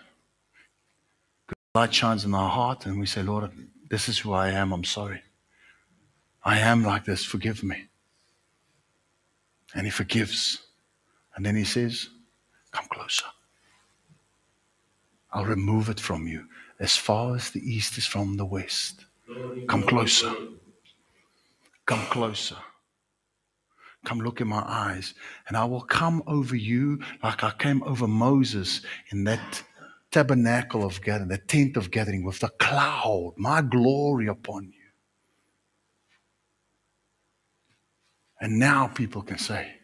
light 1.74 1.92
shines 1.92 2.24
in 2.24 2.32
our 2.32 2.48
heart, 2.48 2.86
and 2.86 2.98
we 2.98 3.04
say, 3.04 3.22
Lord, 3.22 3.50
this 3.90 4.08
is 4.08 4.18
who 4.18 4.32
I 4.32 4.48
am. 4.48 4.72
I'm 4.72 4.84
sorry. 4.84 5.20
I 6.42 6.58
am 6.58 6.84
like 6.84 7.04
this. 7.04 7.24
Forgive 7.24 7.62
me. 7.62 7.86
And 9.74 9.86
He 9.86 9.90
forgives. 9.90 10.58
And 11.34 11.44
then 11.44 11.56
He 11.56 11.64
says, 11.64 12.08
Come 12.72 12.86
closer. 12.90 13.26
I'll 15.32 15.44
remove 15.44 15.88
it 15.88 16.00
from 16.00 16.26
you 16.26 16.46
as 16.78 16.96
far 16.96 17.36
as 17.36 17.50
the 17.50 17.60
east 17.60 17.98
is 17.98 18.06
from 18.06 18.36
the 18.36 18.44
west. 18.44 19.04
Come 19.68 19.82
closer. 19.84 20.32
Come 21.86 22.04
closer. 22.06 22.56
Come 24.04 24.20
look 24.20 24.40
in 24.40 24.48
my 24.48 24.62
eyes, 24.66 25.14
and 25.46 25.56
I 25.56 25.64
will 25.66 25.82
come 25.82 26.22
over 26.26 26.56
you 26.56 27.00
like 27.22 27.44
I 27.44 27.52
came 27.58 27.82
over 27.82 28.06
Moses 28.06 28.80
in 29.10 29.24
that 29.24 29.62
tabernacle 30.10 30.84
of 30.84 31.02
gathering, 31.02 31.28
the 31.28 31.38
tent 31.38 31.76
of 31.76 31.90
gathering, 31.90 32.24
with 32.24 32.40
the 32.40 32.48
cloud, 32.48 33.34
my 33.36 33.60
glory 33.60 34.26
upon 34.26 34.72
you. 34.72 34.79
And 38.40 38.58
now 38.58 38.88
people 38.88 39.22
can 39.22 39.38
say, 39.38 39.74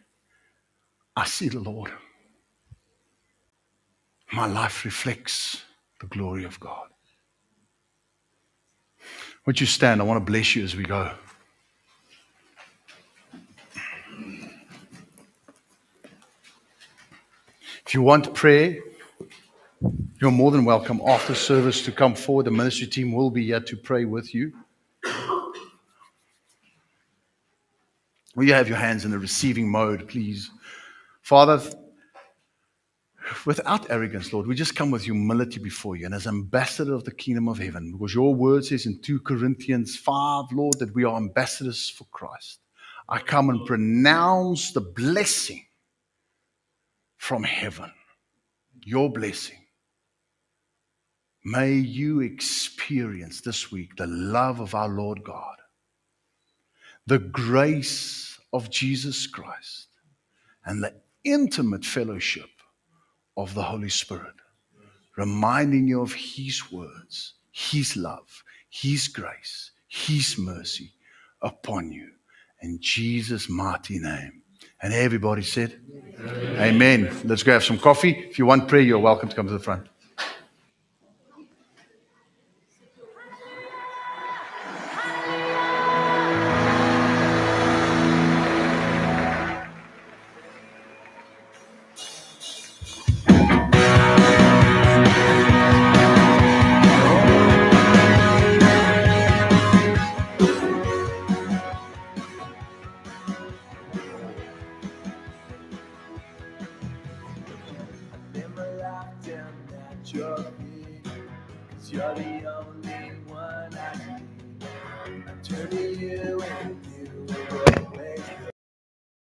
I 1.15 1.25
see 1.25 1.49
the 1.49 1.59
Lord. 1.59 1.91
My 4.31 4.45
life 4.47 4.83
reflects 4.83 5.63
the 6.01 6.07
glory 6.07 6.43
of 6.43 6.59
God. 6.59 6.87
Would 9.45 9.61
you 9.61 9.67
stand? 9.67 10.01
I 10.01 10.03
want 10.03 10.25
to 10.25 10.31
bless 10.31 10.55
you 10.55 10.63
as 10.63 10.75
we 10.75 10.83
go. 10.83 11.11
If 17.85 17.93
you 17.93 18.01
want 18.01 18.33
prayer, 18.33 18.79
you're 20.19 20.31
more 20.31 20.51
than 20.51 20.65
welcome 20.65 20.99
after 21.07 21.33
service 21.33 21.83
to 21.85 21.91
come 21.91 22.15
forward. 22.15 22.47
The 22.47 22.51
ministry 22.51 22.87
team 22.87 23.13
will 23.13 23.29
be 23.29 23.45
here 23.45 23.61
to 23.61 23.77
pray 23.77 24.03
with 24.03 24.33
you. 24.35 24.51
Will 28.37 28.45
you 28.45 28.53
have 28.53 28.69
your 28.69 28.77
hands 28.77 29.03
in 29.03 29.09
the 29.09 29.17
receiving 29.17 29.67
mode, 29.67 30.07
please? 30.07 30.51
Father, 31.23 31.59
without 33.47 33.89
arrogance, 33.89 34.31
Lord, 34.31 34.45
we 34.45 34.53
just 34.53 34.75
come 34.75 34.91
with 34.91 35.05
humility 35.05 35.59
before 35.59 35.95
you 35.95 36.05
and 36.05 36.13
as 36.13 36.27
ambassador 36.27 36.93
of 36.93 37.03
the 37.03 37.15
kingdom 37.15 37.49
of 37.49 37.57
heaven, 37.57 37.91
because 37.91 38.13
your 38.13 38.35
word 38.35 38.63
says 38.63 38.85
in 38.85 39.01
2 39.01 39.21
Corinthians 39.21 39.95
5, 39.95 40.51
Lord, 40.53 40.75
that 40.77 40.93
we 40.93 41.03
are 41.03 41.17
ambassadors 41.17 41.89
for 41.89 42.05
Christ. 42.11 42.59
I 43.09 43.17
come 43.17 43.49
and 43.49 43.65
pronounce 43.65 44.71
the 44.71 44.81
blessing 44.81 45.65
from 47.17 47.41
heaven, 47.41 47.91
your 48.85 49.11
blessing. 49.11 49.65
May 51.43 51.73
you 51.73 52.19
experience 52.19 53.41
this 53.41 53.71
week 53.71 53.95
the 53.97 54.05
love 54.05 54.59
of 54.59 54.75
our 54.75 54.89
Lord 54.89 55.23
God, 55.23 55.55
the 57.07 57.19
grace 57.19 58.37
of 58.51 58.69
Jesus 58.69 59.27
Christ, 59.27 59.87
and 60.65 60.83
the 60.83 60.93
intimate 61.23 61.85
fellowship 61.85 62.49
of 63.37 63.53
the 63.53 63.63
Holy 63.63 63.89
Spirit, 63.89 64.35
reminding 65.15 65.87
you 65.87 66.01
of 66.01 66.13
His 66.13 66.69
words, 66.71 67.35
His 67.51 67.95
love, 67.95 68.43
His 68.69 69.07
grace, 69.07 69.71
His 69.87 70.37
mercy 70.37 70.91
upon 71.41 71.91
you. 71.91 72.11
In 72.61 72.79
Jesus' 72.81 73.49
mighty 73.49 73.99
name. 73.99 74.41
And 74.81 74.93
everybody 74.93 75.43
said, 75.43 75.79
Amen. 76.19 77.05
Amen. 77.07 77.21
Let's 77.23 77.43
go 77.43 77.53
have 77.53 77.63
some 77.63 77.79
coffee. 77.79 78.11
If 78.29 78.37
you 78.37 78.45
want 78.45 78.67
prayer, 78.67 78.81
you're 78.81 78.99
welcome 78.99 79.29
to 79.29 79.35
come 79.35 79.47
to 79.47 79.53
the 79.53 79.59
front. 79.59 79.87